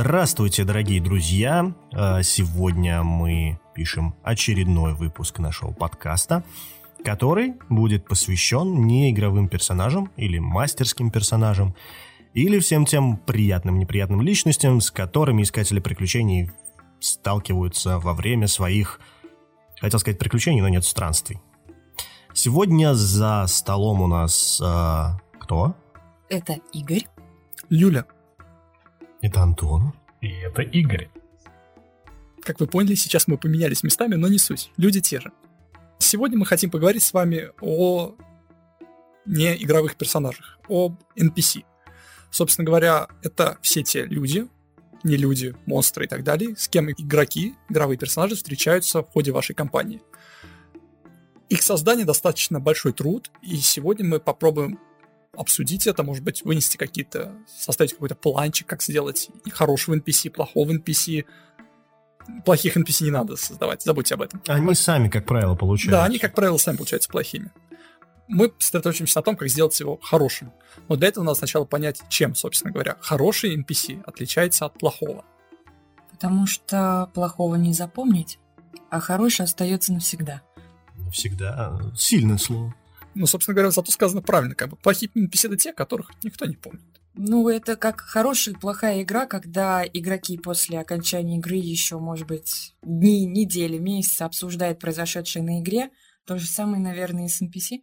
[0.00, 1.74] Здравствуйте, дорогие друзья!
[1.92, 6.42] А, сегодня мы пишем очередной выпуск нашего подкаста,
[7.04, 11.76] который будет посвящен не игровым персонажам или мастерским персонажам,
[12.32, 16.50] или всем тем приятным-неприятным личностям, с которыми искатели приключений
[16.98, 19.00] сталкиваются во время своих,
[19.82, 21.40] хотел сказать, приключений, но нет, странствий.
[22.32, 25.08] Сегодня за столом у нас э,
[25.40, 25.76] кто?
[26.30, 27.06] Это Игорь.
[27.68, 28.06] Юля.
[29.22, 29.92] Это Антон.
[30.20, 31.10] И это Игорь.
[32.42, 34.70] Как вы поняли, сейчас мы поменялись местами, но не суть.
[34.76, 35.32] Люди те же.
[35.98, 38.14] Сегодня мы хотим поговорить с вами о
[39.26, 41.64] не игровых персонажах, об NPC.
[42.30, 44.48] Собственно говоря, это все те люди,
[45.02, 49.54] не люди, монстры и так далее, с кем игроки, игровые персонажи встречаются в ходе вашей
[49.54, 50.02] кампании.
[51.48, 54.78] Их создание достаточно большой труд, и сегодня мы попробуем
[55.36, 61.24] обсудить это, может быть, вынести какие-то, составить какой-то планчик, как сделать хорошего NPC, плохого NPC.
[62.44, 64.42] Плохих NPC не надо создавать, забудьте об этом.
[64.46, 65.90] Они сами, как правило, получаются.
[65.90, 67.50] Да, они, как правило, сами получаются плохими.
[68.28, 70.52] Мы сосредоточимся на том, как сделать его хорошим.
[70.88, 75.24] Но для этого надо сначала понять, чем, собственно говоря, хороший NPC отличается от плохого.
[76.12, 78.38] Потому что плохого не запомнить,
[78.90, 80.42] а хороший остается навсегда.
[80.96, 81.80] Навсегда.
[81.96, 82.74] Сильное слово.
[83.14, 86.56] Ну, собственно говоря, зато сказано правильно, как бы плохие NPC это те, которых никто не
[86.56, 86.82] помнит.
[87.14, 92.74] Ну, это как хорошая и плохая игра, когда игроки после окончания игры еще, может быть,
[92.82, 95.90] дни, недели, месяцы обсуждают произошедшее на игре.
[96.24, 97.80] То же самое, наверное, и с NPC.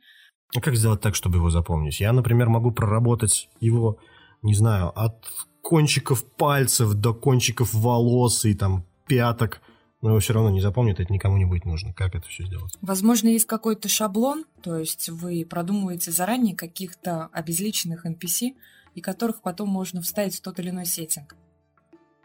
[0.56, 2.00] А как сделать так, чтобы его запомнить?
[2.00, 4.00] Я, например, могу проработать его,
[4.42, 5.30] не знаю, от
[5.62, 9.62] кончиков пальцев до кончиков волос и там пяток–
[10.02, 11.94] но его все равно не запомнит, это никому не будет нужно.
[11.94, 12.78] Как это все сделать?
[12.82, 18.56] Возможно, есть какой-то шаблон, то есть вы продумываете заранее каких-то обезличенных NPC,
[18.94, 21.36] и которых потом можно вставить в тот или иной сеттинг.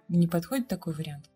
[0.09, 1.31] Не подходит такой вариант?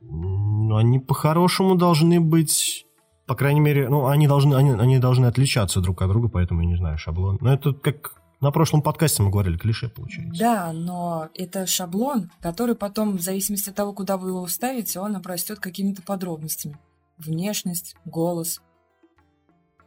[0.00, 2.86] Ну, они по-хорошему должны быть
[3.26, 6.66] по крайней мере, ну, они должны, они, они должны отличаться друг от друга, поэтому я
[6.66, 7.38] не знаю, шаблон.
[7.40, 10.38] Но это как на прошлом подкасте мы говорили, клише получается.
[10.38, 15.14] Да, но это шаблон, который потом, в зависимости от того, куда вы его вставите, он
[15.14, 16.76] обрастет какими-то подробностями.
[17.18, 18.60] Внешность, голос.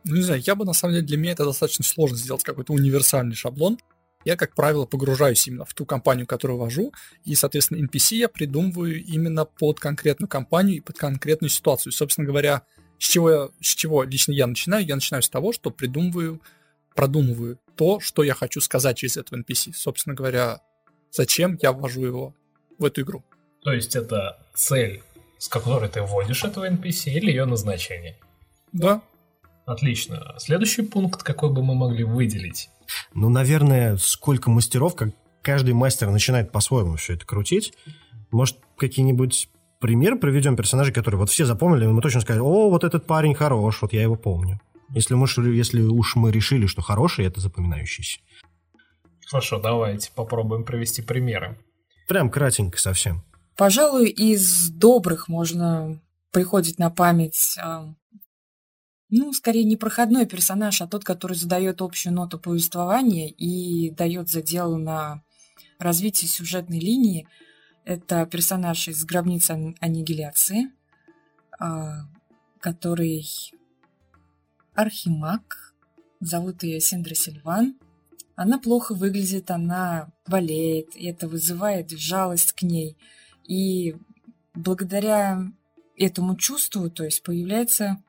[0.05, 2.71] Ну, не знаю, я бы, на самом деле, для меня это достаточно сложно сделать какой-то
[2.71, 3.77] универсальный шаблон.
[4.23, 6.93] Я, как правило, погружаюсь именно в ту компанию, которую вожу,
[7.25, 11.91] и, соответственно, NPC я придумываю именно под конкретную компанию и под конкретную ситуацию.
[11.91, 12.63] Собственно говоря,
[12.99, 14.85] с чего, я, с чего лично я начинаю?
[14.85, 16.41] Я начинаю с того, что придумываю
[16.95, 19.73] продумываю то, что я хочу сказать через этого NPC.
[19.73, 20.61] Собственно говоря,
[21.11, 22.33] зачем я ввожу его
[22.79, 23.23] в эту игру.
[23.61, 25.03] То есть это цель,
[25.37, 28.17] с которой ты вводишь этого NPC или ее назначение?
[28.71, 29.01] Да.
[29.65, 30.35] Отлично.
[30.37, 32.69] Следующий пункт, какой бы мы могли выделить?
[33.13, 35.09] Ну, наверное, сколько мастеров, как
[35.41, 37.73] каждый мастер начинает по-своему все это крутить.
[38.31, 42.83] Может, какие-нибудь примеры приведем персонажей, которые вот все запомнили, и мы точно сказали, о, вот
[42.83, 44.59] этот парень хорош, вот я его помню.
[44.89, 48.19] Если, мы, если уж мы решили, что хороший, это запоминающийся.
[49.27, 51.57] Хорошо, давайте попробуем провести примеры.
[52.07, 53.23] Прям кратенько совсем.
[53.57, 56.01] Пожалуй, из добрых можно
[56.31, 57.95] приходит на память, а,
[59.09, 64.77] ну, скорее не проходной персонаж, а тот, который задает общую ноту повествования и дает задел
[64.77, 65.23] на
[65.79, 67.27] развитие сюжетной линии.
[67.85, 70.71] Это персонаж из «Гробницы аннигиляции»,
[71.57, 72.01] а,
[72.59, 73.25] который
[74.75, 75.73] архимаг,
[76.19, 77.75] зовут ее Синдра Сильван.
[78.35, 82.97] Она плохо выглядит, она болеет, и это вызывает жалость к ней.
[83.47, 83.95] И
[84.53, 85.41] благодаря
[85.97, 88.03] этому чувству, то есть появляется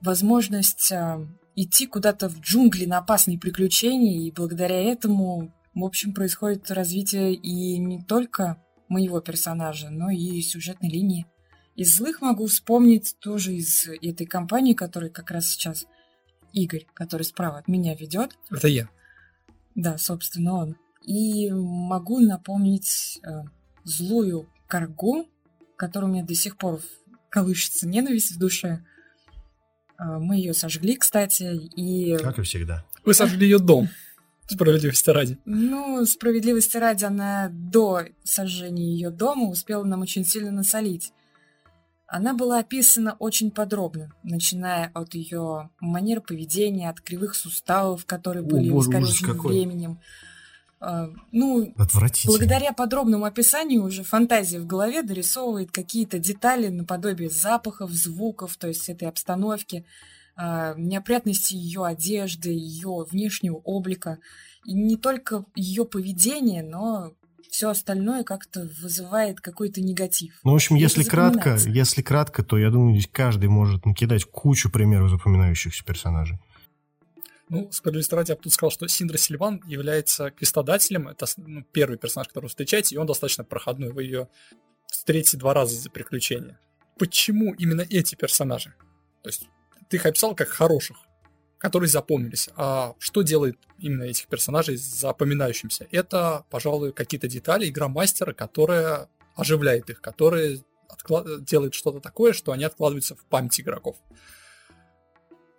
[0.00, 6.70] возможность а, идти куда-то в джунгли на опасные приключения, и благодаря этому, в общем, происходит
[6.70, 11.26] развитие и не только моего персонажа, но и сюжетной линии.
[11.76, 15.86] Из злых могу вспомнить тоже из этой компании, которая как раз сейчас
[16.52, 18.36] Игорь, который справа от меня ведет.
[18.50, 18.88] Это я.
[19.74, 20.76] Да, собственно, он.
[21.02, 23.42] И могу напомнить э,
[23.84, 25.26] злую каргу,
[25.76, 26.80] которая у меня до сих пор
[27.30, 28.84] колышется ненависть в душе.
[29.98, 32.16] Э, мы ее сожгли, кстати, и...
[32.18, 32.84] Как и всегда.
[33.04, 33.88] Вы сожгли ее дом.
[34.46, 35.38] Справедливости ради.
[35.46, 41.12] Ну, справедливости ради, она до сожжения ее дома успела нам очень сильно насолить.
[42.12, 48.68] Она была описана очень подробно, начиная от ее манер поведения, от кривых суставов, которые были
[48.68, 49.98] О, искорежены временем.
[50.78, 51.72] Uh, ну,
[52.26, 58.90] благодаря подробному описанию уже фантазия в голове дорисовывает какие-то детали наподобие запахов, звуков, то есть
[58.90, 59.86] этой обстановки,
[60.38, 64.18] uh, неопрятности ее одежды, ее внешнего облика.
[64.66, 67.14] И не только ее поведение, но
[67.52, 70.40] все остальное как-то вызывает какой-то негатив.
[70.42, 73.84] Ну, в общем, И это если кратко, если кратко, то я думаю, здесь каждый может
[73.84, 76.38] накидать кучу примеров запоминающихся персонажей.
[77.50, 81.08] Ну, справедливости ради, я бы тут сказал, что Синдра Сильван является квестодателем.
[81.08, 83.92] Это ну, первый персонаж, которого вы встречаете, и он достаточно проходной.
[83.92, 84.28] Вы ее
[84.86, 86.58] встретите два раза за приключения.
[86.98, 88.72] Почему именно эти персонажи?
[89.22, 89.46] То есть
[89.90, 90.96] ты их описал как хороших,
[91.62, 92.48] которые запомнились.
[92.56, 95.86] А что делает именно этих персонажей запоминающимся?
[95.92, 102.64] Это, пожалуй, какие-то детали игромастера, которая оживляет их, которые откла- делает что-то такое, что они
[102.64, 103.96] откладываются в память игроков.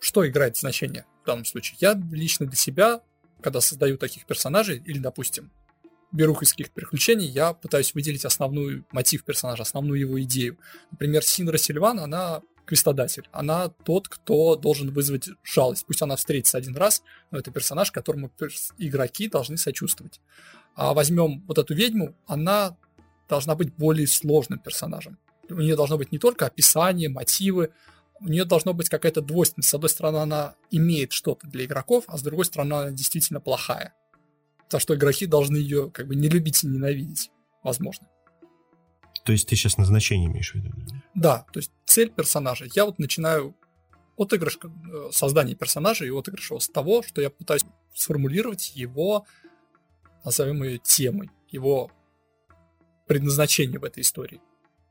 [0.01, 1.77] Что играет значение в данном случае?
[1.79, 3.00] Я лично для себя,
[3.41, 5.51] когда создаю таких персонажей, или, допустим,
[6.11, 10.59] беру их из каких-то приключений, я пытаюсь выделить основную мотив персонажа, основную его идею.
[10.91, 13.27] Например, Синдра Сильван, она квестодатель.
[13.31, 15.86] Она тот, кто должен вызвать жалость.
[15.86, 18.31] Пусть она встретится один раз, но это персонаж, которому
[18.77, 20.21] игроки должны сочувствовать.
[20.75, 22.77] А возьмем вот эту ведьму, она
[23.30, 25.18] должна быть более сложным персонажем.
[25.50, 27.71] У нее должно быть не только описание, мотивы,
[28.19, 29.69] у нее должно быть какая-то двойственность.
[29.69, 33.94] С одной стороны, она имеет что-то для игроков, а с другой стороны, она действительно плохая.
[34.69, 37.31] За что игроки должны ее как бы не любить и ненавидеть,
[37.63, 38.07] возможно.
[39.24, 40.71] То есть ты сейчас назначение имеешь в виду?
[41.15, 41.45] да?
[41.51, 42.65] То есть цель персонажа.
[42.74, 43.56] Я вот начинаю
[44.18, 49.25] отыгрыш э, создания персонажа и отыгрыш его с того, что я пытаюсь сформулировать его,
[50.24, 51.92] назовем ее темой, его
[53.07, 54.42] предназначение в этой истории.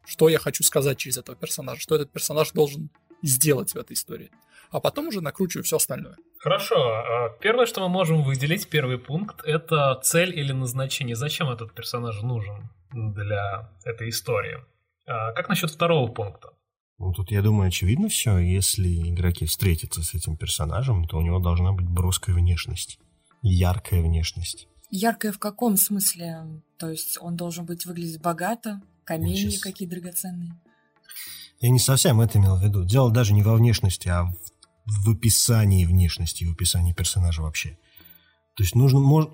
[0.04, 2.90] Что я хочу сказать через этого персонажа, что этот персонаж должен
[3.22, 4.30] сделать в этой истории.
[4.70, 6.16] А потом уже накручиваю все остальное.
[6.38, 6.76] Хорошо.
[6.76, 11.14] а Первое, что мы можем выделить, первый пункт, это цель или назначение.
[11.14, 14.58] Зачем этот персонаж нужен для этой истории?
[15.06, 16.50] А Как насчет второго пункта?
[16.98, 18.38] Ну, тут, я думаю, очевидно все.
[18.38, 22.98] Если игроки встретятся с этим персонажем, то у него должна быть броская внешность.
[23.42, 24.68] Яркая внешность.
[24.88, 26.62] Яркое в каком смысле?
[26.78, 29.60] То есть он должен быть выглядеть богато, камни Сейчас.
[29.60, 30.60] какие драгоценные.
[31.60, 32.84] Я не совсем это имел в виду.
[32.84, 34.36] Дело даже не во внешности, а в,
[34.84, 37.78] в описании внешности, в описании персонажа вообще.
[38.54, 39.26] То есть нужно, мож...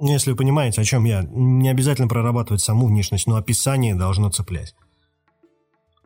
[0.00, 4.30] ну, если вы понимаете, о чем я, не обязательно прорабатывать саму внешность, но описание должно
[4.30, 4.74] цеплять.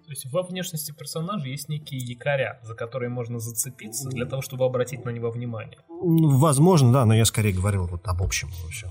[0.05, 4.65] То есть во внешности персонажа есть некие якоря, за которые можно зацепиться для того, чтобы
[4.67, 5.79] обратить на него внимание.
[5.89, 8.91] Возможно, да, но я скорее говорил вот об общем во всем.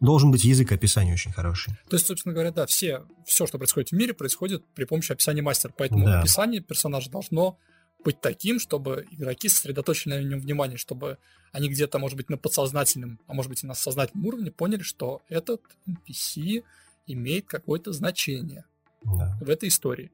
[0.00, 1.74] Должен быть язык описания очень хороший.
[1.88, 5.42] То есть, собственно говоря, да, все, все, что происходит в мире, происходит при помощи описания
[5.42, 5.72] мастера.
[5.76, 6.20] Поэтому Да.
[6.20, 7.58] описание персонажа должно
[8.02, 11.18] быть таким, чтобы игроки сосредоточили на нем внимание, чтобы
[11.52, 15.22] они где-то, может быть, на подсознательном, а может быть и на сознательном уровне поняли, что
[15.28, 16.64] этот NPC
[17.06, 18.64] имеет какое-то значение
[19.04, 19.38] Да.
[19.40, 20.10] в этой истории.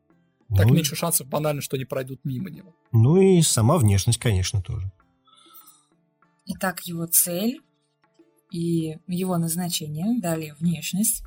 [0.56, 2.74] Так ну, меньше шансов банально, что они пройдут мимо него.
[2.92, 4.90] ну и сама внешность, конечно, тоже.
[6.46, 7.60] Итак, его цель
[8.50, 11.22] и его назначение, далее внешность.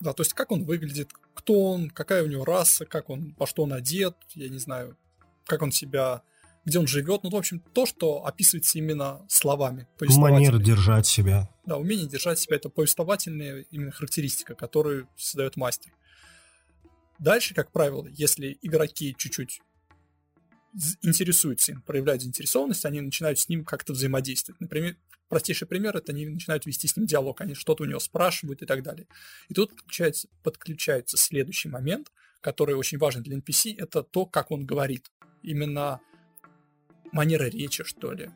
[0.00, 3.46] Да, то есть как он выглядит, кто он, какая у него раса, как он, во
[3.46, 4.96] что он одет, я не знаю,
[5.44, 6.22] как он себя,
[6.64, 7.22] где он живет.
[7.22, 9.86] Ну, в общем, то, что описывается именно словами.
[10.00, 11.48] Манера держать себя.
[11.66, 15.92] Да, умение держать себя это повествовательная именно характеристика, которую создает мастер.
[17.18, 19.60] Дальше, как правило, если игроки чуть-чуть
[21.02, 24.60] интересуются им, проявляют заинтересованность, они начинают с ним как-то взаимодействовать.
[24.60, 24.96] Например,
[25.28, 28.66] простейший пример это они начинают вести с ним диалог, они что-то у него спрашивают и
[28.66, 29.06] так далее.
[29.48, 34.66] И тут подключается, подключается следующий момент, который очень важен для NPC, это то, как он
[34.66, 35.10] говорит.
[35.42, 36.00] Именно
[37.12, 38.30] манера речи, что ли.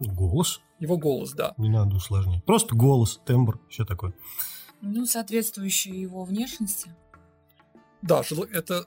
[0.00, 0.60] Голос?
[0.78, 1.54] Его голос, да.
[1.58, 2.44] Не надо усложнять.
[2.44, 4.14] Просто голос, тембр, все такое.
[4.80, 6.94] Ну, соответствующие его внешности.
[8.02, 8.86] Да, это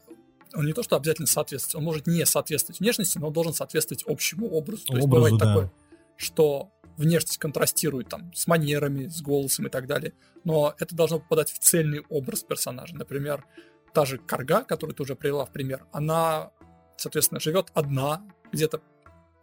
[0.54, 4.04] он не то, что обязательно соответствовать, он может не соответствовать внешности, но он должен соответствовать
[4.08, 4.86] общему образу.
[4.86, 5.46] То есть Образу, бывает да.
[5.46, 5.72] такое,
[6.18, 11.52] что внешность контрастирует там с манерами, с голосом и так далее, но это должно попадать
[11.52, 12.96] в цельный образ персонажа.
[12.96, 13.46] Например,
[13.94, 16.52] та же Карга, которую ты уже привела в пример, она,
[16.98, 18.82] соответственно, живет одна, где-то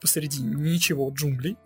[0.02, 1.56] посреди ничего джунглей.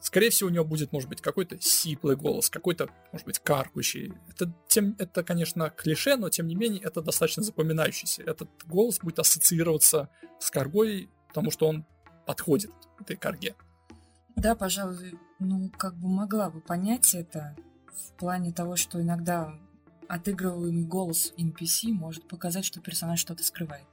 [0.00, 4.12] Скорее всего, у нее будет, может быть, какой-то сиплый голос, какой-то, может быть, каркающий.
[4.28, 8.22] Это, тем, это, конечно, клише, но, тем не менее, это достаточно запоминающийся.
[8.22, 11.84] Этот голос будет ассоциироваться с каргой, потому что он
[12.26, 13.54] подходит этой карге.
[14.36, 17.56] Да, пожалуй, ну, как бы могла бы понять это
[17.92, 19.58] в плане того, что иногда
[20.08, 23.86] отыгрываемый голос NPC может показать, что персонаж что-то скрывает.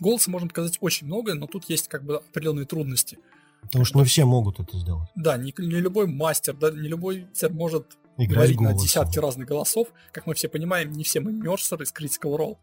[0.00, 3.18] Голоса можно показать очень многое, но тут есть как бы определенные трудности.
[3.62, 5.08] Потому что не все могут это сделать.
[5.14, 8.86] Да, не, не любой мастер, да, не любой мастер может Играть говорить на голосом.
[8.86, 9.88] десятки разных голосов.
[10.12, 12.56] Как мы все понимаем, не все мы мерсеры из Critical Role.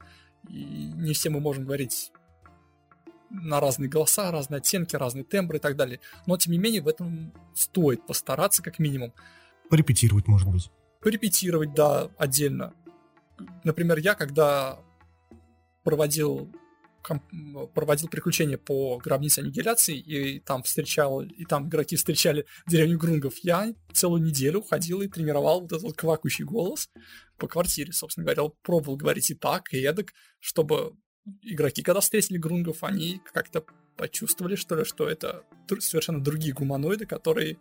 [0.49, 2.11] И не все мы можем говорить
[3.29, 5.99] на разные голоса, разные оттенки, разные тембры и так далее.
[6.25, 9.13] Но, тем не менее, в этом стоит постараться, как минимум.
[9.69, 10.71] Порепетировать, может быть.
[11.01, 12.73] порепетировать, да, отдельно.
[13.63, 14.79] Например, я, когда
[15.83, 16.49] проводил
[17.73, 23.73] проводил приключения по гробнице аннигиляции, и там встречал, и там игроки встречали деревню Грунгов, я
[23.93, 26.89] целую неделю ходил и тренировал вот этот вот квакающий голос
[27.37, 30.93] по квартире, собственно говоря, пробовал говорить и так, и эдак, чтобы
[31.41, 33.63] игроки, когда встретили Грунгов, они как-то
[33.95, 35.43] почувствовали, что ли, что это
[35.79, 37.57] совершенно другие гуманоиды, которые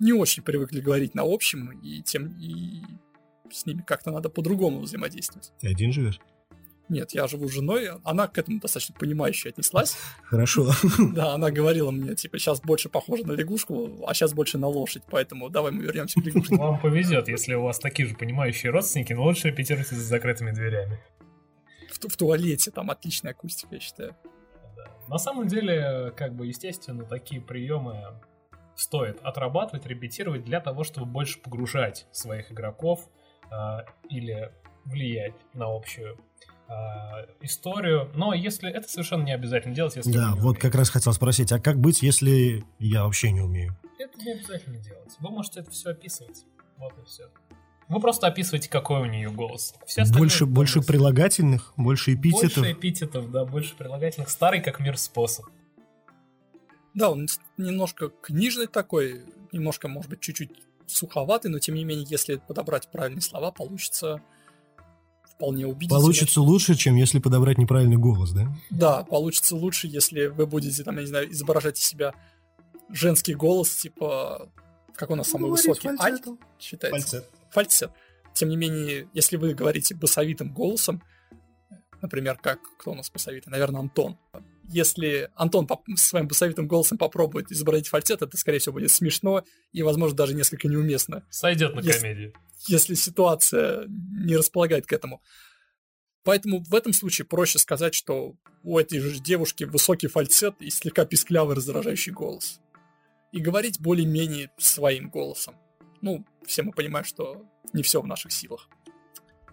[0.00, 2.82] не очень привыкли говорить на общем, и тем и
[3.50, 5.52] с ними как-то надо по-другому взаимодействовать.
[5.60, 6.20] Ты один живешь?
[6.88, 9.96] Нет, я живу с женой, она к этому достаточно понимающе отнеслась.
[10.22, 10.70] Хорошо.
[11.14, 15.02] Да, она говорила мне, типа, сейчас больше похоже на лягушку, а сейчас больше на лошадь,
[15.10, 16.56] поэтому давай мы вернемся к лягушке.
[16.56, 20.98] Вам повезет, если у вас такие же понимающие родственники, но лучше репетируйте за закрытыми дверями.
[21.90, 24.16] В, в туалете там отличная акустика, я считаю.
[24.76, 24.90] Да.
[25.08, 28.20] На самом деле, как бы, естественно, такие приемы
[28.76, 33.08] стоит отрабатывать, репетировать для того, чтобы больше погружать своих игроков
[33.50, 33.78] э,
[34.08, 34.52] или
[34.84, 36.18] влиять на общую
[37.40, 40.60] историю, но если это совершенно не обязательно делать, если Да, вот умеете.
[40.60, 43.76] как раз хотел спросить, а как быть, если я вообще не умею?
[43.98, 45.16] Это не обязательно делать.
[45.18, 46.44] Вы можете это все описывать.
[46.76, 47.24] Вот и все.
[47.88, 49.74] Вы просто описываете, какой у нее голос.
[49.86, 52.58] Все больше, больше прилагательных, больше эпитетов.
[52.58, 54.28] Больше эпитетов, да, больше прилагательных.
[54.28, 55.46] Старый как мир способ.
[56.92, 59.22] Да, он немножко книжный такой,
[59.52, 60.50] немножко, может быть, чуть-чуть
[60.86, 64.20] суховатый, но тем не менее, если подобрать правильные слова, получится
[65.38, 66.00] вполне убедительно.
[66.00, 68.52] Получится лучше, чем если подобрать неправильный голос, да?
[68.70, 72.12] Да, получится лучше, если вы будете, там, я не знаю, изображать из себя
[72.92, 74.50] женский голос, типа,
[74.96, 75.90] как у нас самый высокий?
[76.00, 76.24] Альт
[76.58, 76.90] считается?
[76.90, 77.30] Фальцет.
[77.52, 77.90] Фальцет.
[78.34, 81.02] Тем не менее, если вы говорите басовитым голосом,
[82.02, 83.50] например, как, кто у нас басовитый?
[83.52, 84.18] Наверное, Антон.
[84.64, 89.82] Если Антон по- своим басовитым голосом попробует изобразить фальцет, это, скорее всего, будет смешно и,
[89.82, 91.24] возможно, даже несколько неуместно.
[91.30, 92.32] Сойдет на если, комедию
[92.66, 95.22] если ситуация не располагает к этому.
[96.24, 101.04] Поэтому в этом случае проще сказать, что у этой же девушки высокий фальцет и слегка
[101.04, 102.60] писклявый раздражающий голос.
[103.32, 105.54] И говорить более-менее своим голосом.
[106.00, 108.68] Ну, все мы понимаем, что не все в наших силах.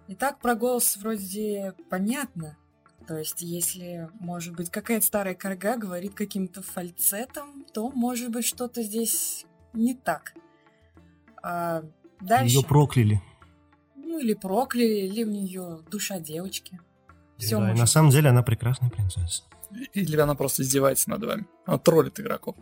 [0.07, 2.57] Итак, про голос вроде понятно.
[3.07, 8.81] То есть, если, может быть, какая-то старая корга говорит каким-то фальцетом, то, может быть, что-то
[8.81, 10.33] здесь не так.
[11.43, 11.83] А
[12.21, 12.55] Дальше.
[12.55, 13.21] Ее прокляли.
[13.95, 16.79] Ну, или прокляли, или у нее душа девочки.
[17.37, 19.43] Все да, на самом деле она прекрасная принцесса.
[19.93, 21.47] Или она просто издевается над вами.
[21.65, 22.55] Она троллит игроков.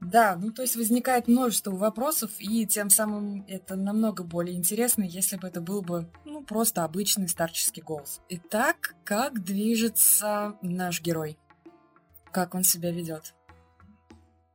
[0.00, 5.36] Да, ну то есть возникает множество вопросов, и тем самым это намного более интересно, если
[5.36, 8.20] бы это был бы, ну, просто обычный старческий голос.
[8.28, 11.36] Итак, как движется наш герой?
[12.30, 13.34] Как он себя ведет?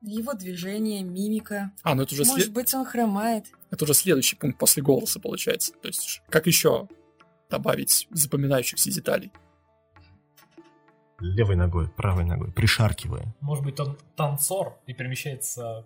[0.04, 1.72] Его движение, мимика.
[1.82, 2.54] А, ну это уже Может след...
[2.54, 3.46] быть, он хромает.
[3.72, 5.72] Это уже следующий пункт после голоса получается.
[5.82, 6.90] То есть, как еще
[7.50, 9.32] добавить запоминающихся деталей?
[11.20, 13.34] Левой ногой, правой ногой, пришаркивая.
[13.40, 15.86] Может быть, он танцор и перемещается...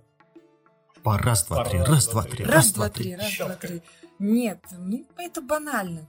[1.03, 3.83] По раз, два, три, раз, два, три, раз, два, три, раз, два, три.
[4.17, 6.07] Нет, ну, это банально.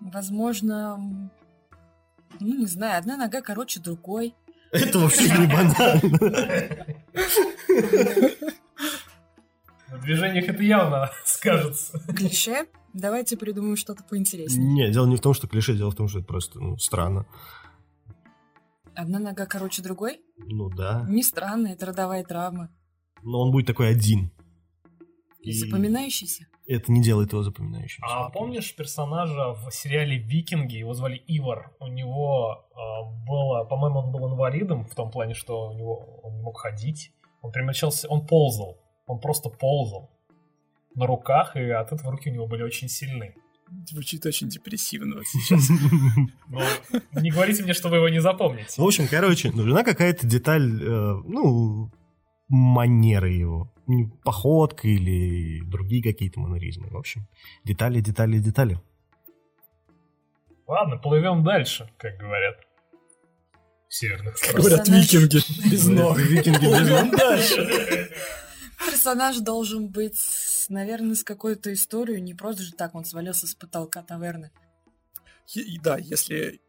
[0.00, 0.96] Возможно,
[2.38, 4.34] ну, не знаю, одна нога короче другой.
[4.70, 6.86] Это вообще не банально.
[9.88, 11.98] В движениях это явно скажется.
[12.14, 12.66] Клише?
[12.92, 14.66] Давайте придумаем что-то поинтереснее.
[14.66, 17.26] Не, дело не в том, что клише, дело в том, что это просто ну, странно.
[18.94, 20.20] Одна нога короче другой?
[20.38, 21.06] Ну да.
[21.08, 22.70] Не странно, это родовая травма.
[23.22, 24.30] Но он будет такой один.
[25.40, 26.48] И, и запоминающийся?
[26.68, 28.04] Это не делает его запоминающимся.
[28.06, 34.12] А помнишь персонажа в сериале «Викинги», его звали Ивар, у него э, было, по-моему, он
[34.12, 37.10] был инвалидом в том плане, что у него он не мог ходить,
[37.40, 40.10] он перемещался, он ползал, он просто ползал
[40.94, 43.34] на руках, и от этого руки у него были очень сильны.
[43.86, 45.70] Звучит очень депрессивно сейчас.
[46.48, 46.60] Ну,
[47.20, 48.74] не говорите мне, что вы его не запомните.
[48.76, 51.90] В общем, короче, нужна какая-то деталь, э, ну,
[52.48, 53.72] манеры его.
[54.22, 56.88] Походка или другие какие-то манеризмы.
[56.90, 57.26] В общем,
[57.64, 58.80] детали, детали, детали.
[60.66, 62.56] Ладно, плывем дальше, как говорят.
[63.88, 64.58] В северных странах.
[64.58, 66.18] Говорят викинги без ног.
[66.18, 67.16] Викинги без ног.
[67.16, 68.10] дальше.
[68.78, 70.20] Персонаж должен быть,
[70.68, 74.50] наверное, с какой-то историей, не просто же так он свалился с потолка таверны.
[75.54, 76.60] И, да, если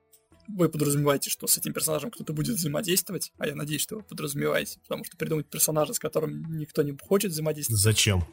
[0.55, 4.79] вы подразумеваете, что с этим персонажем кто-то будет взаимодействовать, а я надеюсь, что вы подразумеваете,
[4.81, 7.81] потому что придумать персонажа, с которым никто не хочет взаимодействовать...
[7.81, 8.25] Зачем?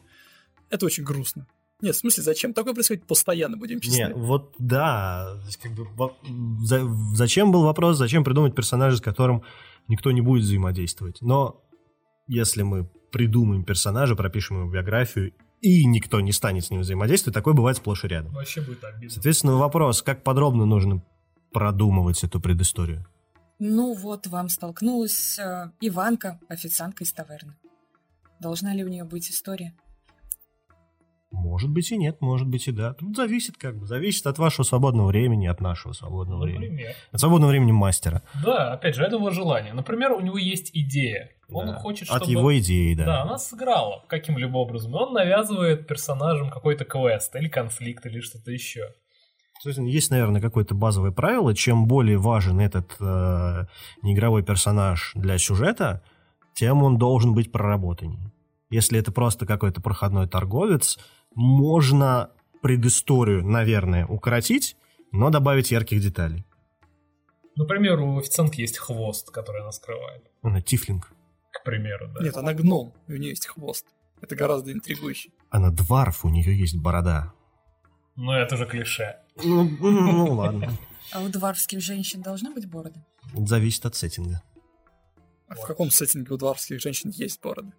[0.69, 1.47] Это очень грустно.
[1.79, 2.53] Нет, в смысле, зачем?
[2.53, 3.97] Такое происходит постоянно, будем честны.
[3.97, 5.39] Нет, вот да.
[5.61, 5.87] Как бы,
[6.65, 6.81] за,
[7.13, 9.43] зачем был вопрос, зачем придумать персонажа, с которым
[9.87, 11.21] никто не будет взаимодействовать?
[11.21, 11.63] Но
[12.27, 17.53] если мы придумаем персонажа, пропишем его биографию и никто не станет с ним взаимодействовать, такое
[17.53, 18.33] бывает сплошь и рядом.
[18.33, 19.11] Вообще будет обидно.
[19.11, 21.03] Соответственно, вопрос, как подробно нужно
[21.51, 23.05] продумывать эту предысторию?
[23.59, 27.55] Ну вот, вам столкнулась э, Иванка, официантка из таверны.
[28.39, 29.73] Должна ли у нее быть история?
[31.31, 32.93] Может быть и нет, может быть и да.
[32.93, 36.69] Тут зависит как бы, зависит от вашего свободного времени, от нашего свободного времени.
[36.69, 36.95] Например.
[37.11, 38.23] От свободного времени мастера.
[38.45, 39.73] Да, опять же, это его желание.
[39.73, 41.31] Например, у него есть идея.
[41.49, 41.73] Он Да.
[41.79, 42.31] хочет, От чтобы...
[42.31, 43.05] его идеи, да.
[43.05, 44.93] Да, она сыграла каким-либо образом.
[44.93, 48.93] И Он навязывает персонажам какой-то квест или конфликт или что-то еще.
[49.59, 51.55] Соответственно, есть, наверное, какое-то базовое правило.
[51.55, 53.65] Чем более важен этот э,
[54.03, 56.03] неигровой персонаж для сюжета,
[56.53, 58.31] тем он должен быть проработанней.
[58.69, 60.99] Если это просто какой-то проходной торговец,
[61.33, 62.29] можно
[62.61, 64.75] предысторию, наверное, укоротить,
[65.11, 66.45] но добавить ярких деталей.
[67.55, 70.23] Например, у официантки есть хвост, который она скрывает.
[70.43, 71.11] Она тифлинг.
[71.51, 72.23] К примеру, да.
[72.23, 73.85] Нет, она гном, и у нее есть хвост.
[74.21, 75.29] Это гораздо интригующе.
[75.49, 77.33] Она дварф, у нее есть борода.
[78.17, 79.17] Но это же клише.
[79.43, 80.69] Ну, ну, ладно.
[81.13, 82.99] А у дварфских женщин должны быть бороды?
[83.33, 84.41] Зависит от сеттинга.
[85.47, 87.71] А в каком сеттинге у дворских женщин есть бороды?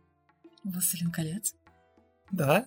[0.64, 1.54] Властелин колец?
[2.30, 2.64] Да?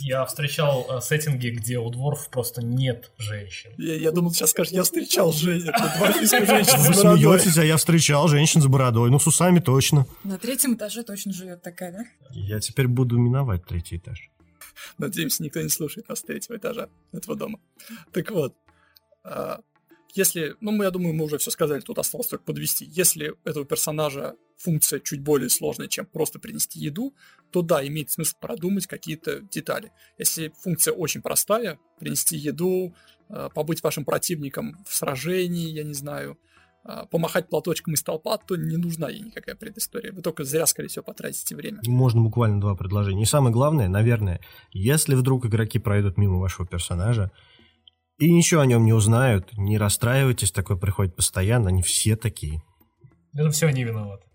[0.00, 3.70] Я встречал э, сеттинги, где у дворф просто нет женщин.
[3.78, 7.38] Я, я думал, сейчас скажешь, я встречал дворфийскую женщину Вы с бородой.
[7.40, 9.10] смеетесь, а я встречал женщин с бородой.
[9.10, 10.06] Ну, с усами точно.
[10.24, 12.04] На третьем этаже точно живет такая, да?
[12.32, 14.30] Я теперь буду миновать третий этаж.
[14.98, 17.60] Надеемся, никто не слушает нас с третьего этажа этого дома.
[18.12, 18.54] Так вот,
[19.22, 19.60] а,
[20.14, 22.84] если, ну, мы, я думаю, мы уже все сказали, тут осталось только подвести.
[22.86, 27.14] Если этого персонажа функция чуть более сложная, чем просто принести еду,
[27.50, 29.92] то да, имеет смысл продумать какие-то детали.
[30.16, 32.94] Если функция очень простая, принести еду,
[33.28, 36.38] а, побыть вашим противником в сражении, я не знаю,
[37.10, 40.12] помахать платочком из толпа, то не нужна ей никакая предыстория.
[40.12, 41.80] Вы только зря, скорее всего, потратите время.
[41.86, 43.22] Можно буквально два предложения.
[43.22, 44.40] И самое главное, наверное,
[44.72, 47.30] если вдруг игроки пройдут мимо вашего персонажа
[48.18, 52.62] и ничего о нем не узнают, не расстраивайтесь, такое приходит постоянно, они все такие.
[53.32, 54.26] Это все они виноваты.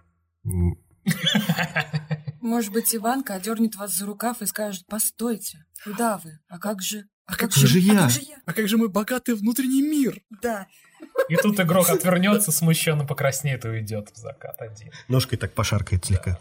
[2.41, 6.39] Может быть, Иванка одернет вас за рукав и скажет, постойте, куда вы?
[6.47, 7.06] А как же...
[7.25, 8.38] А как же А я?» как же я?
[8.45, 10.21] А как же мой богатый внутренний мир?
[10.41, 10.67] Да.
[11.29, 14.91] И тут игрок отвернется, смущенно покраснеет и уйдет в закат один.
[15.07, 16.39] Ножкой так пошаркает слегка.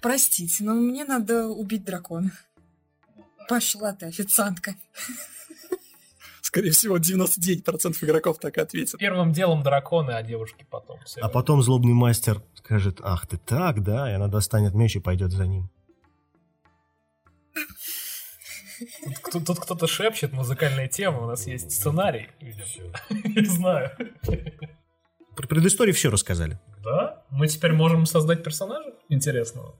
[0.00, 2.32] Простите, но мне надо убить дракона.
[3.48, 4.74] Пошла ты, официантка.
[6.40, 8.98] Скорее всего, 99% игроков так и ответят.
[8.98, 10.98] Первым делом драконы, а девушки потом.
[11.04, 11.20] Всё.
[11.22, 15.32] А потом злобный мастер скажет, ах ты так, да, и она достанет меч и пойдет
[15.32, 15.70] за ним.
[19.32, 22.28] Тут, тут кто-то шепчет, музыкальная тема, у нас есть сценарий.
[22.40, 22.64] видимо.
[23.40, 23.90] Не знаю.
[25.36, 26.58] Про предысторию все рассказали.
[26.84, 27.24] Да?
[27.30, 29.76] Мы теперь можем создать персонажа интересного?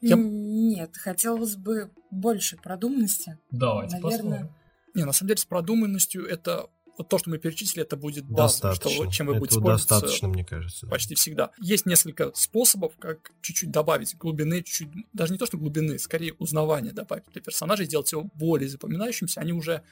[0.00, 3.38] Я- Нет, хотелось бы больше продуманности.
[3.50, 4.18] Давайте Наверное.
[4.20, 4.54] посмотрим.
[4.94, 8.90] Не, на самом деле с продуманностью это вот то, что мы перечислили, это будет Достаточно.
[8.90, 10.86] что, чем вы будете пользоваться достаточно, мне кажется.
[10.86, 11.50] почти всегда.
[11.60, 16.92] Есть несколько способов, как чуть-чуть добавить глубины, чуть даже не то, что глубины, скорее узнавания
[16.92, 19.40] добавить для персонажа, сделать его более запоминающимся.
[19.40, 19.82] Они уже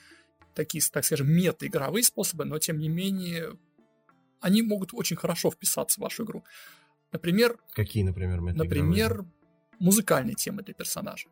[0.55, 3.57] такие, так скажем, мета-игровые способы, но тем не менее
[4.41, 6.45] они могут очень хорошо вписаться в вашу игру.
[7.13, 8.41] Например, Какие, например?
[8.41, 9.25] Например,
[9.79, 11.29] музыкальные темы для персонажа.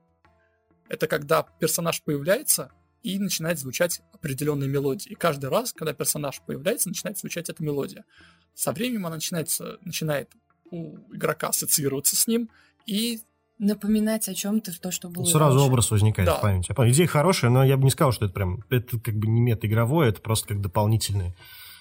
[0.89, 5.11] Это когда персонаж появляется и начинает звучать определенная мелодия.
[5.13, 8.05] И каждый раз, когда персонаж появляется, начинает звучать эта мелодия.
[8.55, 10.31] Со временем она начинается, начинает
[10.71, 12.51] у игрока ассоциироваться с ним,
[12.87, 13.21] и
[13.63, 15.69] Напоминать о чем-то, то, что было Ну, Сразу раньше.
[15.71, 16.37] образ возникает Да.
[16.39, 16.71] в памяти.
[16.71, 16.93] Я понял.
[16.93, 18.65] Идея хорошая, но я бы не сказал, что это прям...
[18.71, 21.37] Это как бы не мета-игровое, это просто как дополнительная...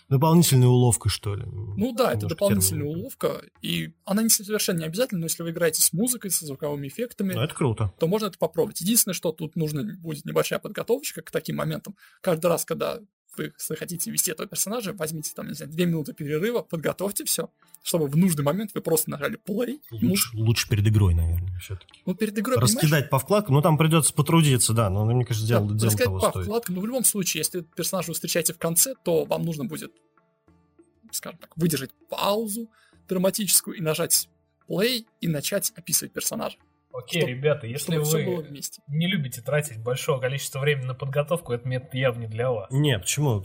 [0.10, 1.43] Дополнительная уловка, что ли.
[1.45, 3.00] ну да, это дополнительная термин.
[3.02, 6.88] уловка, и она не совершенно не обязательна, но если вы играете с музыкой, со звуковыми
[6.88, 7.93] эффектами, Ну, это круто.
[8.00, 8.82] то можно это попробовать.
[8.82, 11.95] Единственное, что тут нужно будет небольшая подготовочка к таким моментам.
[12.22, 13.00] Каждый раз, когда
[13.37, 17.49] вы хотите вести этого персонажа, возьмите там, не знаю, две минуты перерыва, подготовьте все,
[17.83, 19.79] чтобы в нужный момент вы просто нажали play.
[19.91, 22.01] Ну, Лучше, лучше перед игрой, наверное, все-таки.
[22.05, 25.47] ну, перед игрой, понимаешь, Раскидать по вкладкам, ну, там придется потрудиться, да, но мне кажется,
[25.47, 26.45] да, дело, дело рассказать того по стоит.
[26.45, 29.91] вкладкам, но в любом случае, если персонажа вы встречаете в конце, то вам нужно будет,
[31.11, 32.69] скажем так, выдержать паузу
[33.07, 34.29] драматическую и нажать
[34.67, 36.57] play и начать описывать персонажа.
[36.91, 38.49] Окей, Чтоб- ребята, если чтобы вы
[38.88, 42.67] не любите тратить большое количество времени на подготовку, этот метод явно не для вас.
[42.71, 43.39] Нет, почему?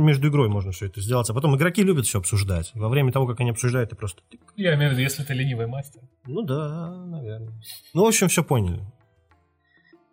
[0.00, 1.28] Между игрой можно все это сделать.
[1.28, 2.70] А потом игроки любят все обсуждать.
[2.74, 4.22] Во время того, как они обсуждают, ты просто...
[4.56, 6.00] Я имею в виду, если ты ленивый мастер.
[6.26, 7.60] Ну да, наверное.
[7.92, 8.82] Ну, в общем, все поняли.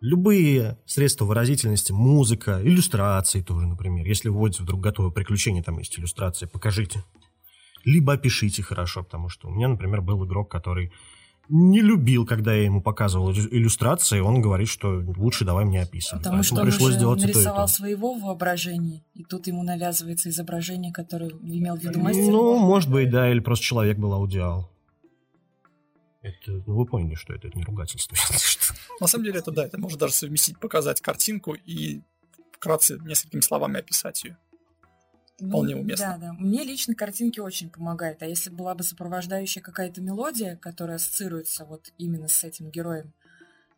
[0.02, 4.06] Любые средства выразительности, музыка, иллюстрации тоже, например.
[4.06, 7.02] Если вводится вдруг готовое приключение, там есть иллюстрации, покажите.
[7.84, 10.92] Либо опишите хорошо, потому что у меня, например, был игрок, который
[11.48, 16.22] не любил, когда я ему показывал иллю- иллюстрации, он говорит, что лучше давай мне описывай.
[16.22, 17.38] Потому что он пришлось уже сделать и то, и то.
[17.38, 22.30] нарисовал своего воображения, и тут ему навязывается изображение, которое имел в виду мастер.
[22.32, 24.70] Ну, может быть, да, или просто человек был аудиал.
[26.22, 28.16] Это, ну, вы поняли, что это, это не ругательство.
[29.00, 32.00] На самом деле это да, это может даже совместить, показать картинку и
[32.52, 34.36] вкратце несколькими словами описать ее.
[35.38, 36.16] Вполне уместно.
[36.18, 36.32] Да, да.
[36.32, 38.22] Мне лично картинки очень помогают.
[38.22, 43.12] А если была бы сопровождающая какая-то мелодия, которая ассоциируется вот именно с этим героем,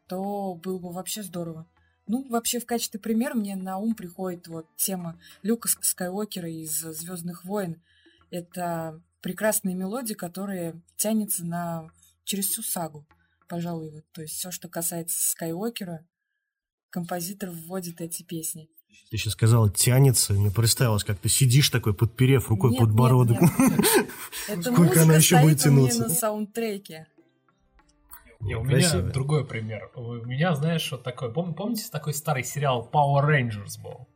[0.07, 1.66] то было бы вообще здорово.
[2.07, 6.81] Ну, вообще, в качестве примера мне на ум приходит вот тема Люка Ск- Скайуокера из
[6.81, 7.83] «Звездных войн».
[8.31, 11.90] Это прекрасные мелодии, которые тянется на...
[12.25, 13.07] через всю сагу,
[13.47, 13.90] пожалуй.
[13.90, 14.05] Вот.
[14.12, 16.07] То есть все, что касается Скайуокера,
[16.88, 18.71] композитор вводит эти песни.
[19.11, 23.40] Ты сейчас сказала, тянется, мне представилось, как ты сидишь такой, подперев рукой Нет, нет, подбородок.
[23.40, 23.51] нет.
[24.48, 26.03] Это Сколько она еще будет тянуться?
[26.03, 27.07] на саундтреке.
[28.40, 29.01] Не, у Красиво.
[29.03, 29.90] меня другой пример.
[29.94, 31.31] У меня, знаешь, вот такой...
[31.31, 34.08] пом- Помните такой старый сериал Power Rangers был?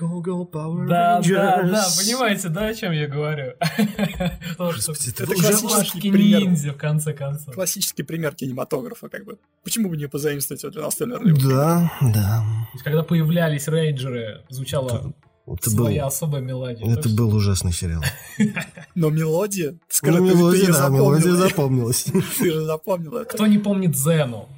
[0.00, 1.70] Go, go, Power Да, да, Rangers.
[1.72, 3.52] да, понимаете, да, о чем я говорю?
[4.58, 6.40] Господи, это классический пример.
[6.40, 7.54] ниндзя, в конце концов.
[7.54, 9.38] Классический пример кинематографа, как бы.
[9.62, 11.18] Почему бы не позаимствовать его для настольной?
[11.34, 12.42] Да, да.
[12.42, 15.12] То есть, когда появлялись рейнджеры, звучала
[15.46, 16.86] Это был, своя особая мелодия.
[16.86, 18.02] это Так что- был ужасный сериал.
[18.94, 21.48] Но мелодия, Ну, скажи, ты- ты мелодия, да, мелодия запомнила.
[21.92, 22.04] запомнилась.
[22.38, 23.34] Ты же запомнил это.
[23.34, 24.48] Кто не помнит Зену?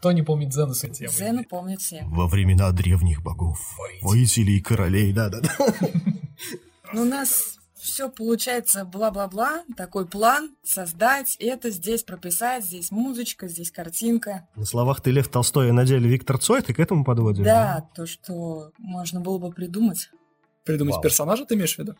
[0.00, 1.10] Кто не помнит Зену с этим?
[1.10, 2.04] Зену помнят все.
[2.06, 3.60] Во времена древних богов,
[4.00, 5.50] воителей и королей, да-да-да.
[6.94, 13.70] Но у нас все получается бла-бла-бла, такой план создать, это здесь прописать, здесь музычка, здесь
[13.70, 14.48] картинка.
[14.56, 17.44] На словах ты Лев Толстой, а на деле Виктор Цой, ты к этому подводишь?
[17.44, 20.08] Да, то, что можно было бы придумать.
[20.64, 21.02] Придумать Вау.
[21.02, 21.94] персонажа ты имеешь в виду?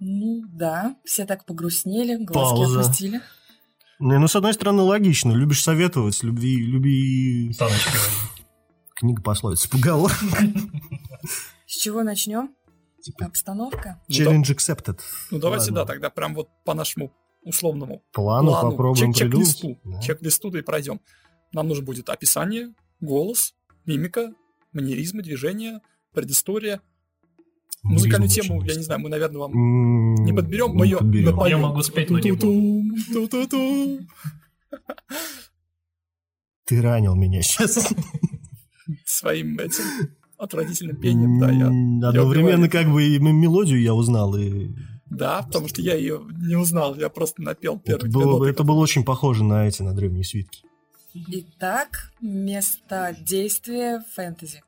[0.00, 2.80] Ну да, все так погрустнели, глазки Пауза.
[2.80, 3.20] опустили.
[4.00, 5.32] Не, ну, с одной стороны, логично.
[5.32, 7.52] Любишь советовать, люби, люби...
[7.58, 7.90] Таночки.
[8.94, 10.10] Книга пословица, поговор.
[11.66, 12.54] С чего начнем?
[13.02, 14.00] Типа, Обстановка.
[14.08, 14.98] Ну, Challenge accepted.
[15.30, 15.76] Ну давайте, Ладно.
[15.76, 19.48] да, тогда прям вот по нашему условному Плану плану, попробуем чек- придумать.
[19.48, 20.00] чек-листу, Да.
[20.02, 21.00] чек-листу, да и пройдем.
[21.52, 23.54] Нам нужно будет описание, голос,
[23.86, 24.32] мимика,
[24.72, 25.80] манеризмы, движения,
[26.12, 26.80] предыстория.
[27.82, 31.58] Музыкальную Миризм тему, я не знаю, мы, наверное, вам не подберем, мы ее напоем.
[31.58, 32.82] Я могу спеть, но не буду.
[36.66, 37.92] Ты ранил меня сейчас.
[39.04, 39.84] Своим этим
[40.36, 41.66] отвратительным пением, да, я...
[42.08, 44.68] Одновременно как бы и мелодию я узнал, и
[45.06, 48.50] Да, потому что я ее не узнал, я просто напел это было, ноты.
[48.50, 50.62] это было очень похоже на эти, на древние свитки.
[51.14, 54.62] Итак, место действия фэнтези.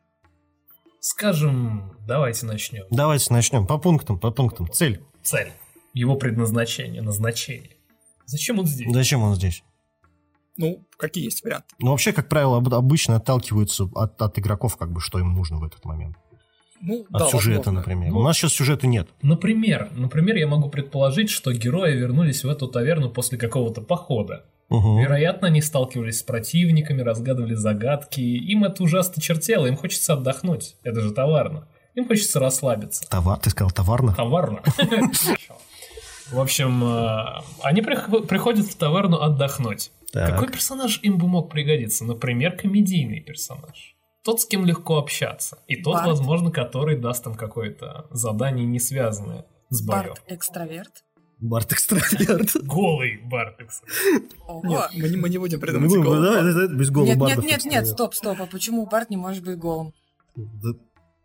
[1.12, 2.85] Скажем, давайте начнем.
[2.93, 4.71] Давайте начнем по пунктам, по пунктам.
[4.71, 5.03] Цель.
[5.25, 5.51] Цель.
[5.95, 7.77] Его предназначение, назначение.
[8.25, 8.87] Зачем он здесь?
[8.95, 9.65] Зачем он здесь?
[10.57, 11.67] Ну, какие есть варианты?
[11.81, 15.57] Ну, вообще, как правило, об- обычно отталкиваются от, от игроков, как бы, что им нужно
[15.59, 16.17] в этот момент.
[16.81, 17.73] Ну, От да, сюжета, возможно.
[17.81, 18.11] например.
[18.12, 19.09] Ну, У нас сейчас сюжета нет.
[19.23, 24.45] Например, например, я могу предположить, что герои вернулись в эту таверну после какого-то похода.
[24.73, 25.01] Угу.
[25.01, 28.21] Вероятно, они сталкивались с противниками, разгадывали загадки.
[28.21, 30.77] Им это ужасно чертело, им хочется отдохнуть.
[30.83, 31.69] Это же товарно.
[31.95, 33.07] Им хочется расслабиться.
[33.09, 34.15] Товар, ты сказал товарно?
[34.15, 34.63] Товарно.
[36.31, 39.91] В общем, э, они прих- приходят в таверну отдохнуть.
[40.15, 42.05] Какой персонаж им бы мог пригодиться?
[42.07, 43.95] Например, комедийный персонаж.
[44.25, 45.59] Тот, с кем легко общаться.
[45.67, 50.09] И тот, возможно, который даст им какое-то задание, не связанное с боем.
[50.09, 51.05] Барт экстраверт.
[51.43, 52.51] Барт экстраверт.
[52.63, 53.83] Голый Бартекс.
[54.47, 54.63] Ого.
[54.63, 58.41] Нет, мы не, мы не будем давай, без голого Нет, нет, нет, нет, стоп, стоп.
[58.41, 59.93] А почему Барт не может быть голым?
[60.37, 60.71] Да.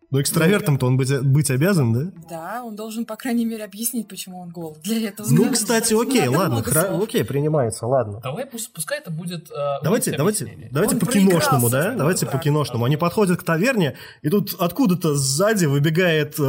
[0.09, 2.11] Ну, экстравертом-то он быть, быть обязан, да?
[2.29, 4.77] Да, он должен, по крайней мере, объяснить, почему он гол.
[4.81, 8.21] Для этого Ну, надо- кстати, окей, ладно, хра- окей, принимается, ладно.
[8.23, 9.51] Давай, пусть, пускай это будет...
[9.51, 11.97] э, Давайте, давайте, давайте Он по киношному, проигрался, да?
[11.97, 12.31] Давайте да.
[12.31, 12.85] по киношному.
[12.85, 16.41] Они подходят к таверне, и тут откуда-то сзади выбегает э,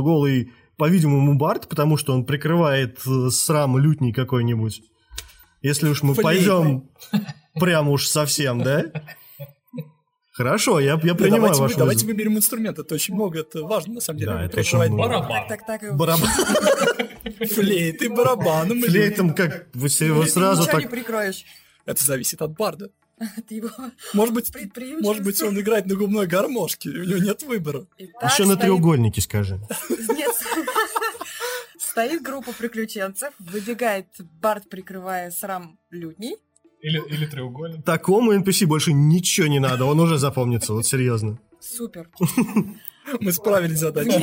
[0.00, 4.82] голый, по-видимому, Барт, потому что он прикрывает э, срам лютней какой-нибудь.
[5.60, 6.22] Если уж мы Флейтой.
[6.24, 6.90] пойдем
[7.54, 8.86] прямо уж совсем, да?
[10.32, 13.94] Хорошо, я, я принимаю давайте, мы- вашу давайте выберем инструмент, это очень много, это важно,
[13.94, 14.32] на самом деле.
[14.32, 14.96] Да, это очень много.
[14.96, 15.48] Барабан.
[15.48, 15.96] Так, так, так.
[15.96, 16.28] барабан.
[17.50, 18.74] Флейты, барабаны.
[18.74, 20.80] мы Флейтом как вы сразу так...
[20.80, 21.44] не прикроешь.
[21.84, 22.90] Это зависит от барда.
[23.48, 23.68] Ты его
[24.14, 24.50] Может быть,
[25.00, 27.86] может быть, он играет на губной гармошке, у него нет выбора.
[27.98, 29.60] Итак, Еще на стоит- треугольнике скажи.
[30.16, 30.31] Нет.
[31.78, 34.06] Стоит группа приключенцев, выбегает
[34.40, 36.36] Барт, прикрывая срам лютней.
[36.80, 37.84] Или, или треугольник.
[37.84, 41.38] Такому NPC больше ничего не надо, он уже запомнится, вот серьезно.
[41.60, 42.10] Супер.
[43.20, 44.18] Мы справились с задачей.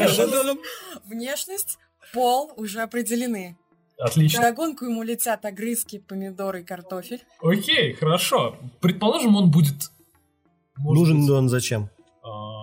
[1.06, 1.78] Внешность.
[2.14, 3.58] Пол уже определены.
[3.98, 4.42] Отлично.
[4.42, 7.22] Догонку ему летят огрызки, помидоры и картофель.
[7.42, 8.58] Окей, хорошо.
[8.80, 9.92] Предположим, он будет...
[10.78, 11.90] Нужен быть, он зачем?
[12.24, 12.59] а,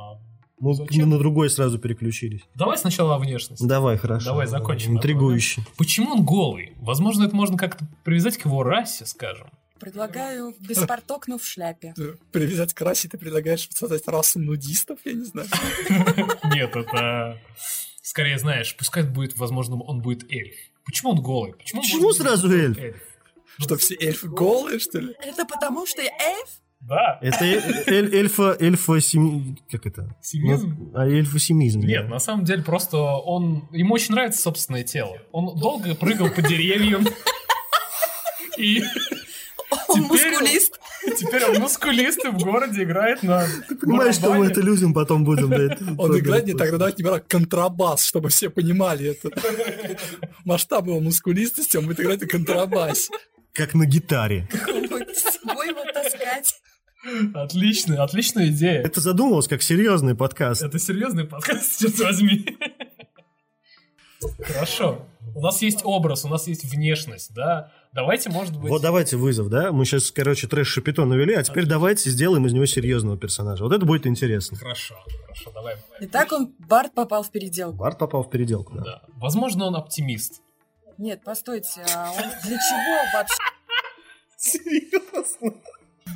[0.59, 1.11] Мы Зачем?
[1.11, 2.43] на другой сразу переключились.
[2.55, 3.65] Давай сначала о внешности.
[3.65, 4.31] Давай, хорошо.
[4.31, 5.63] Давай закончим Интригующе.
[5.77, 6.73] Почему он голый?
[6.79, 9.51] Возможно, это можно как-то привязать к его расе, скажем.
[9.79, 11.93] Предлагаю беспорток, но в шляпе.
[11.95, 15.49] Ты Привязать к расе ты предлагаешь создать расу нудистов, я не знаю.
[16.45, 17.39] Нет, это...
[18.01, 20.55] Скорее, знаешь, пускай будет, возможно, он будет эльф.
[20.85, 21.53] Почему он голый?
[21.55, 22.79] Почему, Почему сразу эльф?
[23.59, 25.15] Что, все эльфы голые, что ли?
[25.21, 26.49] Это потому, что я эльф?
[26.81, 27.19] Да.
[27.21, 29.57] Это э- эль- эльфа, эльфа семи...
[29.71, 30.15] Как это?
[30.23, 30.77] Семизм?
[30.79, 31.81] Ну, а эльфа-семизм.
[31.81, 31.87] да.
[31.87, 33.69] Нет, на самом деле просто он...
[33.73, 35.17] Ему очень нравится собственное тело.
[35.33, 37.07] Он долго прыгал по деревьям.
[38.59, 38.83] И
[39.89, 40.79] Он мускулист.
[41.19, 43.47] теперь он мускулист и в городе играет на
[43.81, 45.51] Понимаешь, что мы это людям потом будем...
[45.51, 49.31] да, Он играет не тогда давайте не контрабас, чтобы все понимали это.
[50.45, 53.13] Масштаб его мускулистости, он будет играть на контрабасе.
[53.53, 54.49] Как на гитаре.
[54.69, 56.55] Он будет с собой его таскать.
[57.35, 58.83] Отлично, отличная идея.
[58.83, 60.63] Это задумалось как серьезный подкаст.
[60.63, 62.57] Это серьезный подкаст, черт возьми.
[64.41, 65.07] Хорошо.
[65.35, 67.71] У нас есть образ, у нас есть внешность, да?
[67.93, 68.71] Давайте, может быть...
[68.71, 69.73] Вот давайте вызов, да?
[69.73, 73.65] Мы сейчас, короче, трэш шапито навели, а теперь давайте сделаем из него серьезного персонажа.
[73.65, 74.57] Вот это будет интересно.
[74.57, 75.77] Хорошо, хорошо, давай.
[76.01, 77.77] Итак, он Барт попал в переделку.
[77.77, 78.83] Барт попал в переделку, да.
[78.85, 79.03] Да.
[79.17, 80.41] Возможно, он оптимист.
[80.97, 83.37] Нет, постойте, а он для чего вообще?
[84.37, 85.61] Серьезно?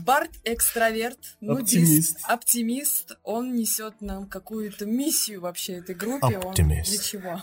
[0.04, 2.18] Барт экстраверт, нудист, Оптимист.
[2.24, 3.18] оптимист.
[3.22, 6.38] Он несет нам какую-то миссию вообще этой группе.
[6.38, 6.90] Он Оптимист.
[6.90, 7.42] для чего?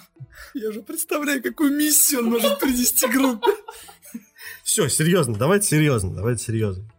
[0.53, 3.51] Я же представляю, какую миссию он может принести группе.
[4.63, 6.89] Все, серьезно, давайте серьезно, давайте серьезно.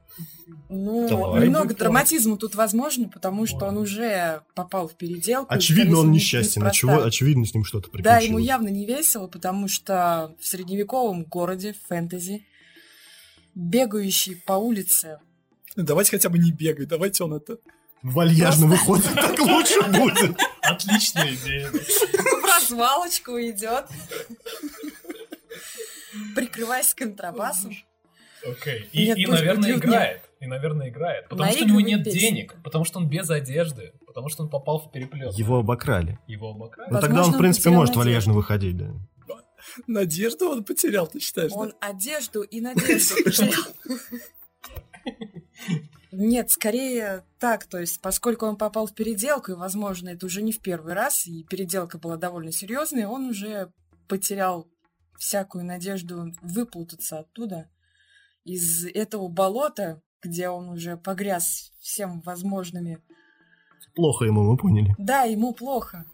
[0.70, 1.46] Ну, Давай.
[1.46, 5.52] немного драматизма тут возможно, потому что он уже попал в переделку.
[5.52, 8.24] Очевидно, он несчастен, очевидно, очевидно, с ним что-то Да, приключилось.
[8.26, 12.46] ему явно не весело, потому что в средневековом городе, в фэнтези,
[13.54, 15.20] бегающий по улице
[15.84, 17.58] Давайте хотя бы не бегай, давайте он это...
[18.02, 20.36] Вальяжно выходит, так лучше будет.
[20.62, 21.68] Отличная идея.
[21.70, 23.86] в развалочку идет,
[26.36, 27.72] прикрываясь контрабасом.
[28.46, 28.88] Окей.
[28.92, 30.22] И, наверное, играет.
[30.40, 31.28] И, наверное, играет.
[31.28, 32.54] Потому что у него нет денег.
[32.62, 33.92] Потому что он без одежды.
[34.06, 35.34] Потому что он попал в переплет.
[35.34, 36.18] Его обокрали.
[36.28, 36.92] Его обокрали.
[36.92, 38.94] Ну тогда он, в принципе, может вальяжно выходить, да.
[39.86, 41.52] Надежду он потерял, ты считаешь?
[41.52, 41.58] да?
[41.58, 43.64] Он одежду и надежду потерял.
[46.10, 50.52] Нет, скорее так, то есть, поскольку он попал в переделку, и, возможно, это уже не
[50.52, 53.70] в первый раз, и переделка была довольно серьезной, он уже
[54.08, 54.66] потерял
[55.18, 57.68] всякую надежду выплутаться оттуда,
[58.44, 63.02] из этого болота, где он уже погряз всем возможными.
[63.94, 64.94] Плохо ему, мы поняли.
[64.96, 66.06] Да, ему плохо.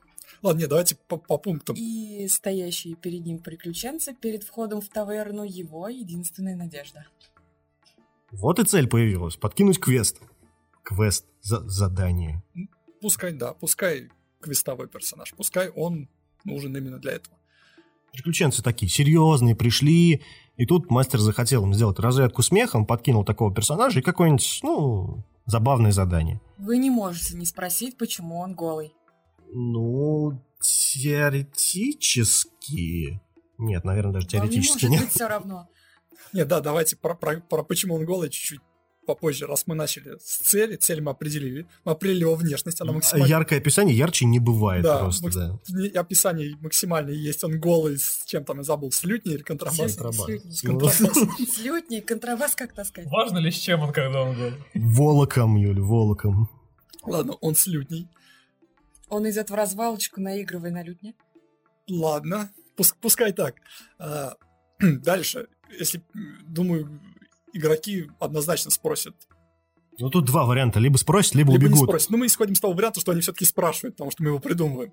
[0.42, 1.76] Ладно, нет, давайте по, по пунктам.
[1.78, 7.07] И стоящие перед ним приключенцы перед входом в таверну его единственная надежда.
[8.40, 9.36] Вот и цель появилась.
[9.36, 10.20] Подкинуть квест.
[10.82, 11.26] Квест.
[11.40, 12.42] За задание.
[13.00, 16.08] Пускай, да, пускай квестовой персонаж, пускай он
[16.44, 17.36] нужен именно для этого.
[18.12, 20.22] Приключенцы такие серьезные, пришли,
[20.56, 25.90] и тут мастер захотел им сделать разрядку смехом, подкинул такого персонажа и какое-нибудь, ну, забавное
[25.92, 26.40] задание.
[26.58, 28.94] Вы не можете не спросить, почему он голый.
[29.52, 33.20] Ну, теоретически...
[33.58, 35.02] Нет, наверное, даже Вам не теоретически может нет.
[35.02, 35.68] быть все равно.
[36.33, 38.61] Нет, да, давайте про, про- про почему он голый чуть-чуть
[39.07, 43.27] попозже, раз мы начали с цели, цель мы определили, мы определили его внешность, она максимально...
[43.29, 46.00] Яркое описание ярче не бывает Да, просто, макс- да.
[46.00, 49.77] Описание максимально есть, он голый, с чем там я забыл, с лютней или контрабас?
[49.77, 49.96] Слют-
[50.62, 50.96] Контрабас.
[50.96, 51.44] слютни.
[51.44, 51.55] С.
[51.57, 53.05] Слютни, контрабас как таскать?
[53.11, 54.53] Важно ли с чем он, когда он был?
[54.74, 56.48] Волоком, Юль, волоком.
[57.03, 58.09] Ладно, он с лютней.
[59.11, 61.14] Он идет в развалочку, наигрывая на лютне.
[61.90, 63.57] Ладно, пус- пускай так.
[63.98, 64.35] А,
[64.81, 66.02] Дальше, если,
[66.46, 67.00] думаю,
[67.52, 69.14] игроки однозначно спросят.
[69.98, 70.80] Ну, тут два варианта.
[70.80, 71.88] Либо спросят, либо, Либо не убегут.
[71.88, 72.10] спросят.
[72.10, 74.92] Но мы исходим с того варианта, что они все-таки спрашивают, потому что мы его придумываем.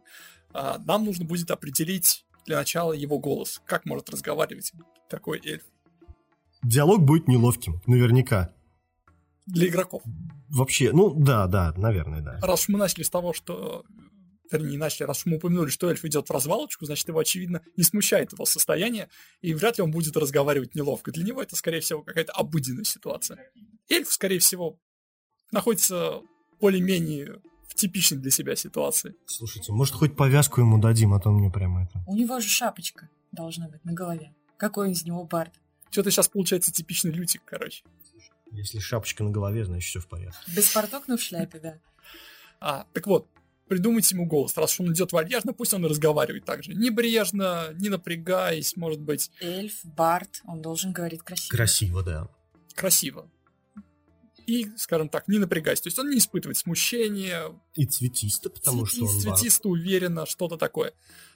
[0.54, 3.62] А, Нам нужно будет определить для начала его голос.
[3.66, 4.74] Как может разговаривать
[5.10, 5.64] такой эльф?
[6.64, 8.54] Диалог будет неловким, наверняка.
[9.48, 10.04] Для игроков.
[10.50, 12.38] Вообще, ну, да, да, наверное, да.
[12.42, 13.84] Раз уж мы начали с того, что...
[14.52, 17.62] Вернее, не начали, раз уж мы упомянули, что эльф идет в развалочку, значит, его, очевидно,
[17.78, 19.10] не смущает его состояние,
[19.42, 21.12] и вряд ли он будет разговаривать неловко.
[21.12, 23.40] Для него это, скорее всего, какая-то обыденная ситуация.
[23.90, 24.78] Эльф, скорее всего,
[25.52, 26.22] находится
[26.60, 29.16] более-менее в типичной для себя ситуации.
[29.26, 32.04] Слушайте, может, хоть повязку ему дадим, а то мне прямо это...
[32.06, 34.34] У него же шапочка должна быть на голове.
[34.58, 35.54] Какой он из него бард?
[35.90, 37.84] Что-то сейчас получается типичный лютик, короче.
[38.52, 40.40] Если шапочка на голове, значит, все в порядке.
[40.54, 41.80] Без порток, но в шляпе, да.
[42.60, 43.28] А, так вот,
[43.72, 44.58] придумайте ему голос.
[44.58, 46.74] Раз уж он идет вальяжно, пусть он и разговаривает так же.
[46.74, 51.56] Небрежно, не напрягаясь, может быть, Эльф, Барт, он должен говорить красиво.
[51.56, 52.28] Красиво, да.
[52.76, 53.32] красиво.
[54.46, 55.80] И, скажем так, не напрягаясь.
[55.80, 57.44] То есть он не испытывает смущения,
[57.76, 59.40] И цветисто, потому что он цветист, бард.
[59.40, 60.92] цветисто, уверенно, что-то такое.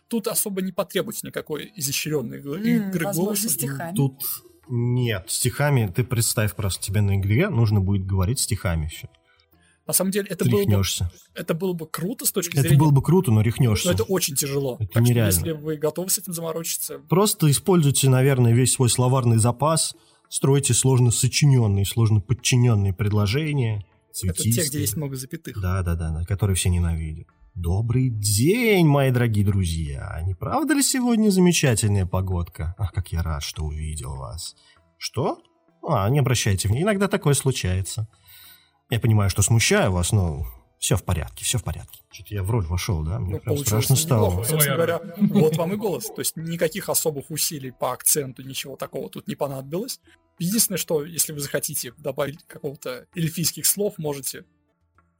[0.10, 3.50] Тут особо не потребуется никакой изощренной игры М, игры возможно, голоса.
[3.50, 3.96] стихами.
[3.96, 4.22] Тут
[4.68, 9.08] нет, стихами, ты представь просто, тебе на игре нужно будет говорить стихами еще.
[9.88, 10.82] На самом деле, это было, бы,
[11.36, 12.78] это было бы круто с точки Это зрения...
[12.80, 13.92] было бы круто, но Но рехнешься.
[13.92, 14.78] это очень тяжело.
[14.80, 15.32] Это так нереально.
[15.32, 19.96] что, если вы готовы с этим заморочиться, Просто используйте, наверное, весь свой словарный запас,
[20.28, 23.86] стройте сложно сочиненные, сложно подчиненные предложения,
[24.24, 24.82] это те, где цветистые.
[24.82, 25.62] есть много запятых.
[25.62, 27.28] Да, да, да, да, которые все ненавидят.
[27.54, 30.20] Добрый день, мои дорогие друзья!
[30.26, 32.74] Не правда ли сегодня замечательная погодка?
[32.78, 34.56] Ах, как я рад, что увидел вас.
[34.98, 35.38] Что?
[35.88, 38.08] А, не обращайте внимания, иногда такое случается.
[38.90, 40.46] Я понимаю, что смущаю вас, но
[40.80, 42.00] все в порядке, все в порядке.
[42.12, 43.20] Что-то я в роль вошел, да?
[43.20, 44.30] Мне Ну, прям страшно стало.
[44.30, 44.50] неплохо.
[44.50, 46.06] Собственно говоря, вот вам и голос.
[46.06, 50.00] То есть никаких особых усилий по акценту, ничего такого тут не понадобилось.
[50.38, 54.46] Единственное, что если вы захотите добавить какого-то эльфийских слов, можете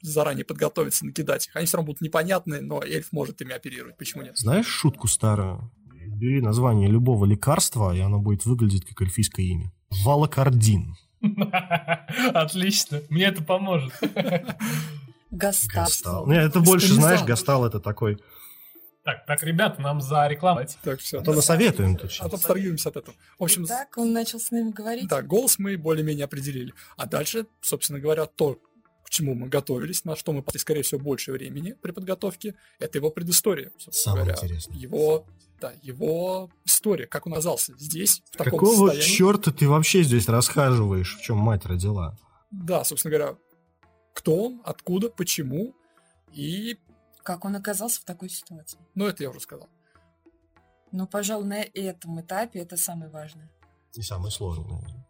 [0.02, 1.56] заранее подготовиться, накидать их.
[1.56, 3.98] Они все равно будут непонятные, но эльф может ими оперировать.
[3.98, 4.38] Почему нет?
[4.38, 5.72] Знаешь шутку старую?
[6.08, 9.72] Бери название любого лекарства, и оно будет выглядеть как эльфийское имя.
[10.04, 10.96] Валокардин.
[12.34, 13.94] Отлично, мне это поможет.
[15.32, 15.74] Гастав.
[15.74, 16.28] Гастал.
[16.28, 18.18] Не, это больше, знаешь, Гастал это такой...
[19.04, 20.62] Так, так, ребята, нам за рекламу.
[20.84, 21.20] Так, все.
[21.20, 22.28] А то насоветуем тут А сейчас.
[22.30, 23.16] то абстрагируемся от этого.
[23.38, 25.08] В общем, Так, он начал с нами говорить.
[25.08, 26.74] да, голос мы более-менее определили.
[26.98, 28.58] А дальше, собственно говоря, то,
[29.06, 32.98] к чему мы готовились, на что мы потратили, скорее всего, больше времени при подготовке, это
[32.98, 33.72] его предыстория.
[33.78, 34.40] собственно Самое говоря.
[34.44, 34.78] интересное.
[34.78, 35.26] Его,
[35.62, 39.16] да, его история, как он оказался здесь, в таком Какого состоянии.
[39.16, 42.18] черта ты вообще здесь расхаживаешь, в чем мать родила?
[42.52, 43.38] Да, собственно говоря,
[44.14, 45.76] кто он, откуда, почему,
[46.34, 46.78] и,
[47.24, 48.80] Как он оказался в такой ситуации.
[48.96, 49.70] ну, это я уже сказал.
[50.92, 53.52] Но, пожалуй, на этом этапе это самое важное.
[53.94, 55.08] И самое сложное.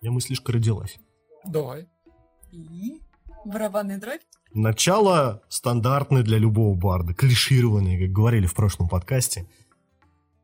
[0.00, 0.98] Я мыслишка родилась.
[1.44, 1.88] Давай.
[2.52, 3.00] И
[3.44, 4.20] барабанная дробь.
[4.52, 9.48] Начало стандартное для любого барда, клишированное, как говорили в прошлом подкасте.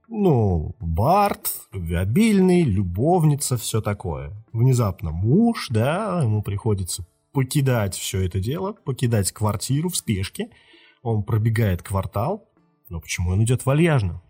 [0.09, 4.33] Ну, бард, любвеобильный, любовница, все такое.
[4.53, 10.51] Внезапно муж, да, ему приходится покидать все это дело, покидать квартиру в спешке.
[11.03, 12.49] Он пробегает квартал,
[12.89, 14.23] но почему он идет вальяжно?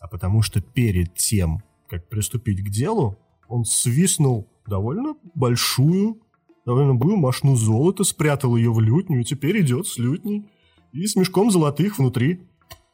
[0.00, 6.22] А потому что перед тем, как приступить к делу, он свистнул довольно большую
[6.64, 10.44] довольно был машину золота, спрятал ее в лютню и теперь идет с лютней.
[10.92, 12.40] И с мешком золотых внутри.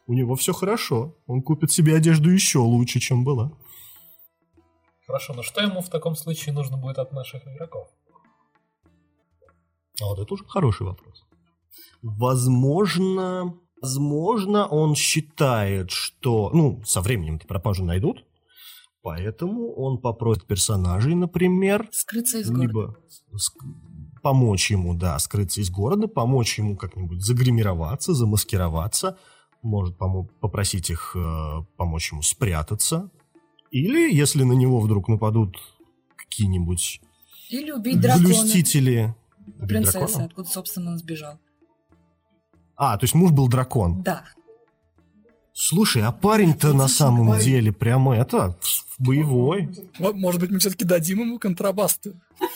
[0.07, 1.17] У него все хорошо.
[1.27, 3.53] Он купит себе одежду еще лучше, чем была.
[5.07, 7.89] Хорошо, но что ему в таком случае нужно будет от наших игроков?
[10.01, 11.25] А вот это уже хороший вопрос.
[12.03, 16.51] Возможно, возможно, он считает, что...
[16.53, 18.25] Ну, со временем-то пропажу найдут.
[19.07, 22.67] Поэтому он попросит персонажей, например, Скрыться из города.
[22.67, 22.97] либо
[24.21, 29.17] помочь ему, да, скрыться из города, помочь ему как-нибудь загримироваться, замаскироваться,
[29.63, 33.09] может попросить их э, помочь ему спрятаться,
[33.71, 35.57] или если на него вдруг нападут
[36.17, 37.01] какие-нибудь
[37.51, 38.27] Или убить дракона.
[38.27, 39.15] блюстители.
[39.47, 40.25] Дракона?
[40.25, 41.39] откуда, собственно, он сбежал.
[42.75, 44.03] А, то есть муж был дракон.
[44.03, 44.25] Да.
[45.59, 47.43] Слушай, а парень-то на самом парень.
[47.45, 48.59] деле прямо это,
[48.99, 49.71] боевой.
[49.99, 51.99] Мо- Может быть, мы все-таки дадим ему контрабас.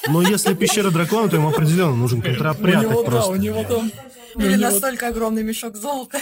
[0.06, 3.30] Но если пещера дракона, то ему определенно нужен У контрапрятать него, да, просто.
[3.32, 3.90] у него там...
[4.34, 6.18] у Или него- настолько огромный мешок золота.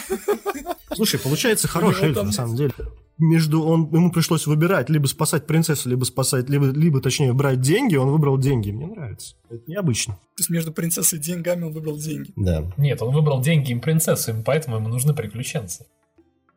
[0.94, 2.72] Слушай, получается хороший эльф, там- на самом деле.
[3.18, 7.96] Между он ему пришлось выбирать либо спасать принцессу, либо спасать, либо, либо точнее брать деньги.
[7.96, 8.70] Он выбрал деньги.
[8.70, 9.34] Мне нравится.
[9.50, 10.14] Это необычно.
[10.14, 12.32] То есть между принцессой и деньгами он выбрал деньги.
[12.36, 12.70] Да.
[12.76, 15.84] Нет, он выбрал деньги им принцессу, им поэтому ему нужны приключенцы.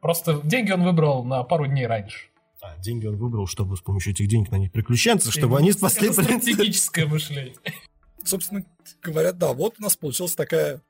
[0.02, 2.28] Просто деньги он выбрал на пару дней раньше.
[2.62, 6.10] А деньги он выбрал, чтобы с помощью этих денег нанять приключенцев, чтобы они Это спасли
[6.10, 6.24] принцессу.
[6.24, 7.56] стратегическое мышление.
[8.24, 8.64] Собственно
[9.02, 10.82] говоря, да, вот у нас получилась такая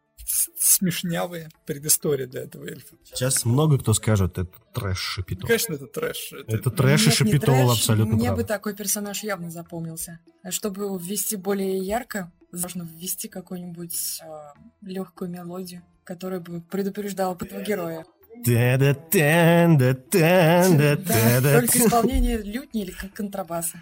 [0.57, 2.95] смешнявая предыстория для этого эльфа.
[3.03, 5.47] Сейчас много кто скажет, это трэш шапито.
[5.47, 6.33] Конечно, это трэш.
[6.33, 7.69] Это, Это трэш и Нет, не шапито трэш.
[7.69, 8.43] абсолютно Мне правда.
[8.43, 10.19] бы такой персонаж явно запомнился.
[10.43, 14.21] А чтобы его ввести более ярко, можно ввести какую-нибудь
[14.81, 18.05] легкую мелодию, которая бы предупреждала этого героя.
[21.59, 23.79] Только исполнение лютни или контрабаса.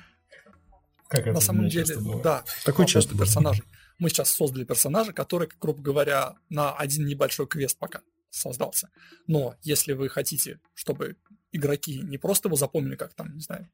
[1.07, 2.43] Как это на самом деле, да.
[2.65, 3.63] Такое по часто персонажей.
[3.97, 8.89] Мы сейчас создали персонажа, который, грубо говоря, на один небольшой квест пока создался.
[9.27, 11.17] Но если вы хотите, чтобы
[11.51, 13.67] игроки не просто его запомнили, как там, не знаю,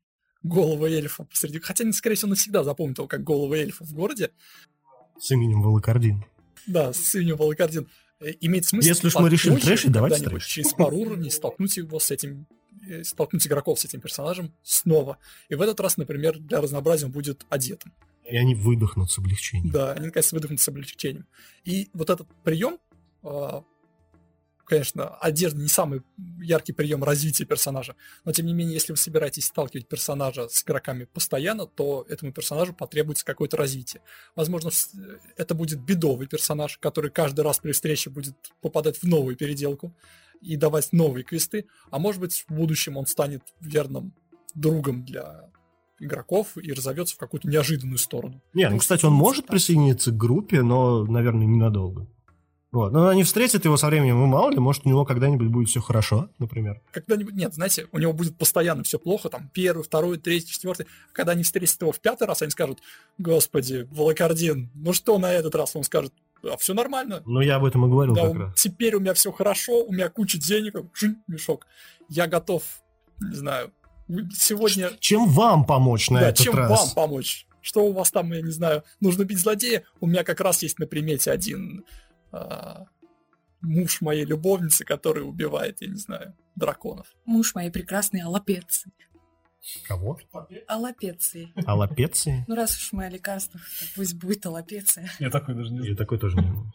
[0.43, 1.59] голову эльфа посреди...
[1.59, 4.31] Хотя скорее всего, навсегда запомнят его как голову эльфа в городе.
[5.19, 6.25] С именем Волокордин.
[6.67, 7.87] Да, с именем Волокордин.
[8.21, 10.49] Э, Имеет смысл Если уж мы попозже трэшить, давайте трэшить.
[10.49, 12.47] через пару уровней столкнуть его с этим,
[12.87, 15.17] э, столкнуть игроков с этим персонажем снова.
[15.49, 17.93] И в этот раз, например, для разнообразия он будет одетым.
[18.29, 19.71] И они выдохнут с облегчением.
[19.71, 21.27] Да, они наконец выдохнут с облегчением.
[21.63, 22.79] И вот этот прием,
[23.21, 23.63] а,
[24.65, 26.01] конечно, одежда не самый
[26.41, 27.95] яркий прием развития персонажа,
[28.25, 32.73] но тем не менее, если вы собираетесь сталкивать персонажа с игроками постоянно, то этому персонажу
[32.73, 34.01] потребуется какое-то развитие.
[34.35, 34.91] Возможно, с-
[35.37, 39.93] это будет бедовый персонаж, который каждый раз при встрече будет попадать в новую переделку
[40.41, 44.13] и давать новые квесты, а может быть, в будущем он станет верным
[44.53, 45.49] другом для
[45.99, 48.41] игроков и разовьется в какую-то неожиданную сторону.
[48.53, 52.07] Не, ну, кстати, он может присоединиться к группе, но, наверное, ненадолго.
[52.71, 52.91] Вот.
[52.91, 55.79] Но они встретят его со временем, и мало ли, может, у него когда-нибудь будет все
[55.79, 56.81] хорошо, например.
[56.91, 60.85] когда-нибудь, нет, знаете, у него будет постоянно все плохо, там, первый, второй, третий, четвертый.
[60.85, 62.79] А Когда они встретят его в пятый раз, они скажут,
[63.17, 65.75] господи, Волокордин, ну что на этот раз?
[65.75, 66.13] Он скажет,
[66.43, 67.23] а все нормально.
[67.25, 68.53] Ну, я об этом и говорил Да, как раз.
[68.61, 70.75] теперь у меня все хорошо, у меня куча денег,
[71.27, 71.67] мешок.
[72.09, 72.63] Я готов,
[73.21, 73.71] не знаю,
[74.35, 76.69] сегодня, Чем вам помочь на да, этот чем раз?
[76.69, 77.47] вам помочь?
[77.61, 79.83] Что у вас там, я не знаю, нужно бить злодея?
[79.99, 81.83] У меня как раз есть на примете один
[82.31, 82.85] а,
[83.61, 87.07] муж моей любовницы, который убивает, я не знаю, драконов.
[87.25, 88.91] Муж моей прекрасной аллопеции.
[89.87, 90.19] Кого?
[90.67, 91.51] Аллопеции.
[91.65, 92.45] Аллопеции?
[92.47, 95.09] Ну, раз уж мы о лекарствах, то пусть будет аллопеция.
[95.19, 95.91] Я такой даже не знаю.
[95.91, 96.73] Я такой тоже не знаю.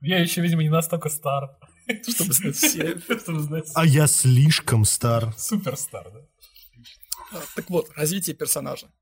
[0.00, 1.58] Я еще, видимо, не настолько стар,
[2.08, 2.98] чтобы знать все.
[3.00, 3.68] чтобы знать.
[3.74, 5.34] А я слишком стар.
[5.36, 6.20] Суперстар, да.
[7.32, 8.92] А, Так вот, развитие персонажа.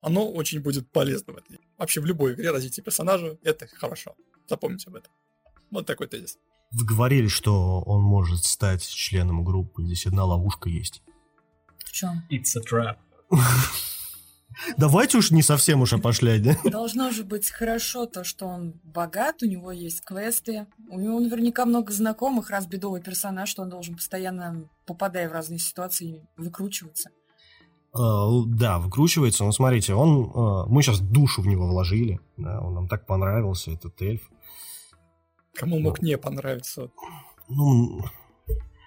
[0.00, 1.60] Оно очень будет полезно в этой.
[1.76, 4.16] Вообще в любой игре развитие персонажа— это хорошо.
[4.48, 5.12] Запомните об этом.
[5.70, 6.38] Вот такой тезис.
[6.72, 9.84] Вы говорили, что он может стать членом группы.
[9.84, 11.02] Здесь одна ловушка есть.
[11.78, 12.22] В чем?
[12.30, 12.96] It's a trap.
[14.76, 16.56] Давайте уж не совсем уж опошлять, да?
[16.64, 21.64] Должно же быть хорошо то, что он богат, у него есть квесты, у него наверняка
[21.64, 27.10] много знакомых, раз бедовый персонаж, что он должен постоянно, попадая в разные ситуации, выкручиваться.
[27.92, 29.44] А, Да, выкручивается.
[29.44, 32.20] Но смотрите, он, а, мы сейчас душу в него вложили.
[32.36, 34.30] Да, он нам так понравился, этот эльф.
[35.54, 36.90] Кому мог не понравиться.
[37.48, 38.04] Ну,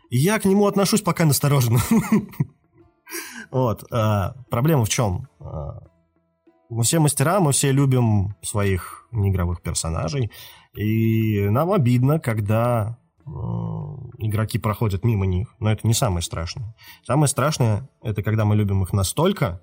[0.09, 1.79] я к нему отношусь пока настороженно.
[3.51, 3.83] Вот.
[3.91, 5.27] а, Проблема в чем?
[5.39, 5.83] А,
[6.69, 10.31] Мы все мастера, мы все любим своих неигровых персонажей.
[10.75, 13.29] И нам обидно, когда э,
[14.17, 15.53] игроки проходят мимо них.
[15.59, 16.73] Но это не самое страшное.
[17.05, 19.61] Самое страшное, это когда мы любим их настолько,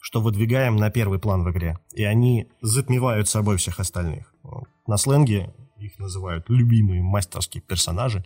[0.00, 1.78] что выдвигаем на первый план в игре.
[1.92, 4.32] И они затмевают собой всех остальных.
[4.86, 5.52] На сленге
[5.86, 8.24] их называют любимые мастерские персонажи.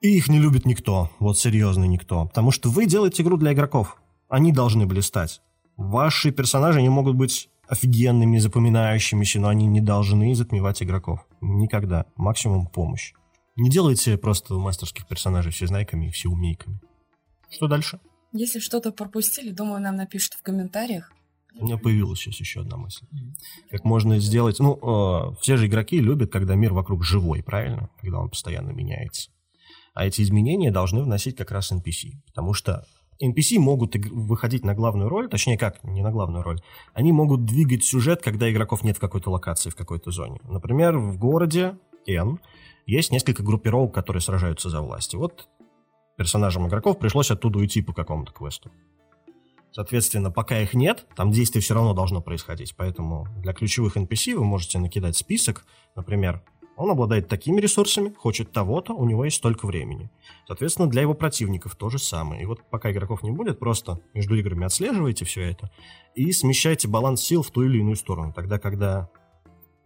[0.00, 2.26] И их не любит никто, вот серьезно никто.
[2.26, 3.96] Потому что вы делаете игру для игроков.
[4.28, 5.40] Они должны блистать.
[5.76, 11.26] Ваши персонажи не могут быть офигенными, запоминающимися, но они не должны затмевать игроков.
[11.40, 12.06] Никогда.
[12.16, 13.12] Максимум помощь.
[13.56, 16.80] Не делайте просто мастерских персонажей всезнайками и всеумейками.
[17.50, 18.00] Что дальше?
[18.32, 21.12] Если что-то пропустили, думаю, нам напишут в комментариях.
[21.58, 23.06] У меня появилась сейчас еще одна мысль.
[23.70, 24.58] Как можно сделать...
[24.58, 27.90] Ну, э, все же игроки любят, когда мир вокруг живой, правильно?
[28.00, 29.30] Когда он постоянно меняется.
[29.94, 32.12] А эти изменения должны вносить как раз NPC.
[32.26, 32.84] Потому что
[33.22, 36.60] NPC могут выходить на главную роль, точнее как, не на главную роль.
[36.92, 40.38] Они могут двигать сюжет, когда игроков нет в какой-то локации, в какой-то зоне.
[40.44, 42.38] Например, в городе N
[42.86, 45.14] есть несколько группировок, которые сражаются за власть.
[45.14, 45.48] И вот
[46.16, 48.70] персонажам игроков пришлось оттуда уйти по какому-то квесту.
[49.76, 52.74] Соответственно, пока их нет, там действие все равно должно происходить.
[52.78, 55.66] Поэтому для ключевых NPC вы можете накидать список.
[55.94, 56.42] Например,
[56.76, 60.10] он обладает такими ресурсами, хочет того-то, у него есть столько времени.
[60.46, 62.40] Соответственно, для его противников то же самое.
[62.40, 65.70] И вот пока игроков не будет, просто между играми отслеживайте все это
[66.14, 68.32] и смещайте баланс сил в ту или иную сторону.
[68.32, 69.10] Тогда, когда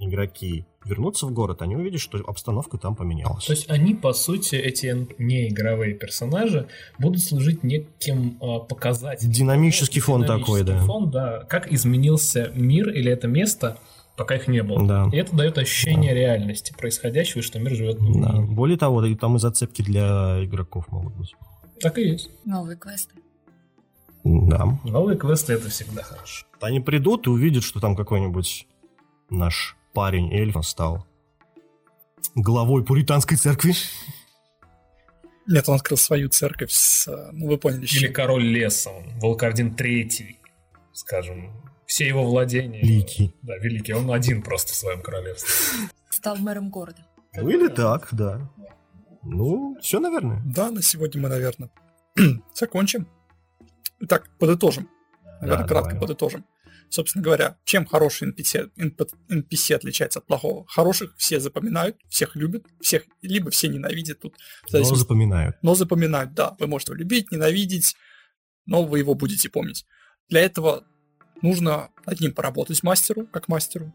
[0.00, 3.44] игроки вернутся в город, они увидят, что обстановка там поменялась.
[3.44, 9.32] То есть они, по сути, эти неигровые персонажи будут служить неким а, показателем.
[9.32, 10.80] Динамический фон такой, да.
[10.80, 11.40] фон, да.
[11.48, 13.78] Как изменился мир или это место,
[14.16, 14.86] пока их не было.
[14.86, 15.10] Да.
[15.12, 17.98] И это дает ощущение реальности происходящего, что мир живет.
[17.98, 18.40] Да.
[18.40, 21.34] Более того, там и зацепки для игроков могут быть.
[21.80, 22.30] Так и есть.
[22.44, 23.14] Новые квесты.
[24.24, 24.78] Да.
[24.84, 26.46] Новые квесты это всегда хорошо.
[26.60, 28.66] Они придут и увидят, что там какой-нибудь
[29.30, 31.06] наш парень эльф стал
[32.34, 33.74] главой пуританской церкви.
[35.46, 37.06] Нет, он открыл свою церковь с...
[37.06, 38.12] э, Ну, вы поняли, Или чем.
[38.14, 40.38] король леса, он, Волкардин Третий,
[40.94, 41.52] скажем.
[41.84, 42.80] Все его владения.
[42.80, 43.34] Великий.
[43.42, 43.92] Да, великий.
[43.92, 45.50] Он один просто в своем королевстве.
[46.08, 47.04] Стал мэром города.
[47.34, 48.50] Ну или так, да.
[49.22, 50.40] Ну, все, наверное.
[50.46, 51.68] Да, на сегодня мы, наверное,
[52.54, 53.06] закончим.
[54.00, 54.88] Итак, подытожим.
[55.42, 56.00] Наверное, Да, кратко давай.
[56.00, 56.44] подытожим.
[56.90, 58.70] Собственно говоря, чем хороший NPC,
[59.28, 60.66] NPC отличается от плохого?
[60.66, 64.34] Хороших все запоминают, всех любят, всех, либо все ненавидят тут.
[64.72, 65.56] Но запоминают.
[65.62, 66.56] Но запоминают, да.
[66.58, 67.94] Вы можете его любить, ненавидеть,
[68.66, 69.86] но вы его будете помнить.
[70.28, 70.84] Для этого
[71.42, 73.94] нужно над ним поработать мастеру, как мастеру,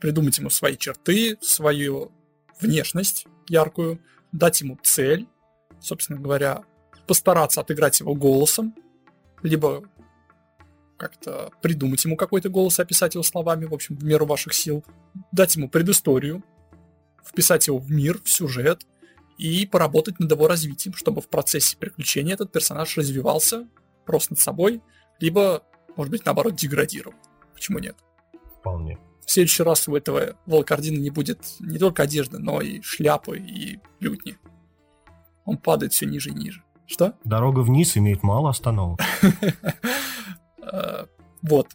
[0.00, 2.12] придумать ему свои черты, свою
[2.60, 4.00] внешность яркую,
[4.30, 5.26] дать ему цель,
[5.80, 6.62] собственно говоря,
[7.08, 8.76] постараться отыграть его голосом,
[9.42, 9.82] либо
[10.96, 14.84] как-то придумать ему какой-то голос, описать его словами, в общем, в меру ваших сил,
[15.32, 16.42] дать ему предысторию,
[17.24, 18.86] вписать его в мир, в сюжет
[19.38, 23.68] и поработать над его развитием, чтобы в процессе приключения этот персонаж развивался
[24.04, 24.82] просто над собой,
[25.20, 25.62] либо,
[25.96, 27.16] может быть, наоборот, деградировал.
[27.54, 27.96] Почему нет?
[28.60, 28.98] Вполне.
[29.24, 33.80] В следующий раз у этого волокордина не будет не только одежды, но и шляпы, и
[33.98, 34.38] лютни.
[35.44, 36.62] Он падает все ниже и ниже.
[36.86, 37.14] Что?
[37.24, 39.00] Дорога вниз имеет мало остановок.
[40.70, 41.06] Э,
[41.42, 41.68] вот.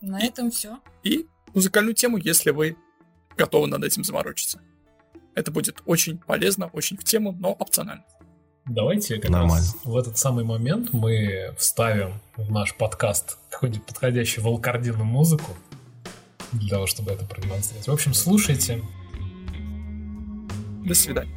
[0.00, 0.78] На этом все.
[1.02, 2.76] И музыкальную тему, если вы
[3.36, 4.60] готовы над этим заморочиться.
[5.34, 8.04] Это будет очень полезно, очень в тему, но опционально.
[8.66, 9.56] Давайте как Нормально.
[9.56, 15.56] раз в этот самый момент мы вставим в наш подкаст какую-нибудь подходящую волкардину музыку
[16.52, 17.88] для того, чтобы это продемонстрировать.
[17.88, 18.82] В общем, слушайте.
[20.84, 21.34] До свидания.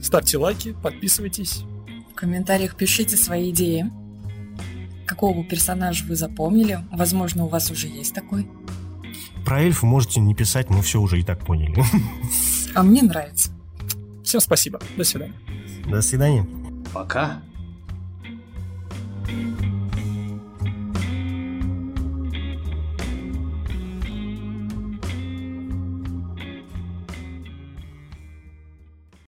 [0.00, 1.64] Ставьте лайки, подписывайтесь.
[2.12, 3.90] В комментариях пишите свои идеи
[5.06, 8.48] какого персонажа вы запомнили, возможно, у вас уже есть такой.
[9.44, 11.84] Про эльфа можете не писать, мы все уже и так поняли.
[12.74, 13.50] А мне нравится.
[14.24, 14.80] Всем спасибо.
[14.96, 15.34] До свидания.
[15.86, 16.46] До свидания.
[16.92, 17.42] Пока.
[19.26, 19.73] thank you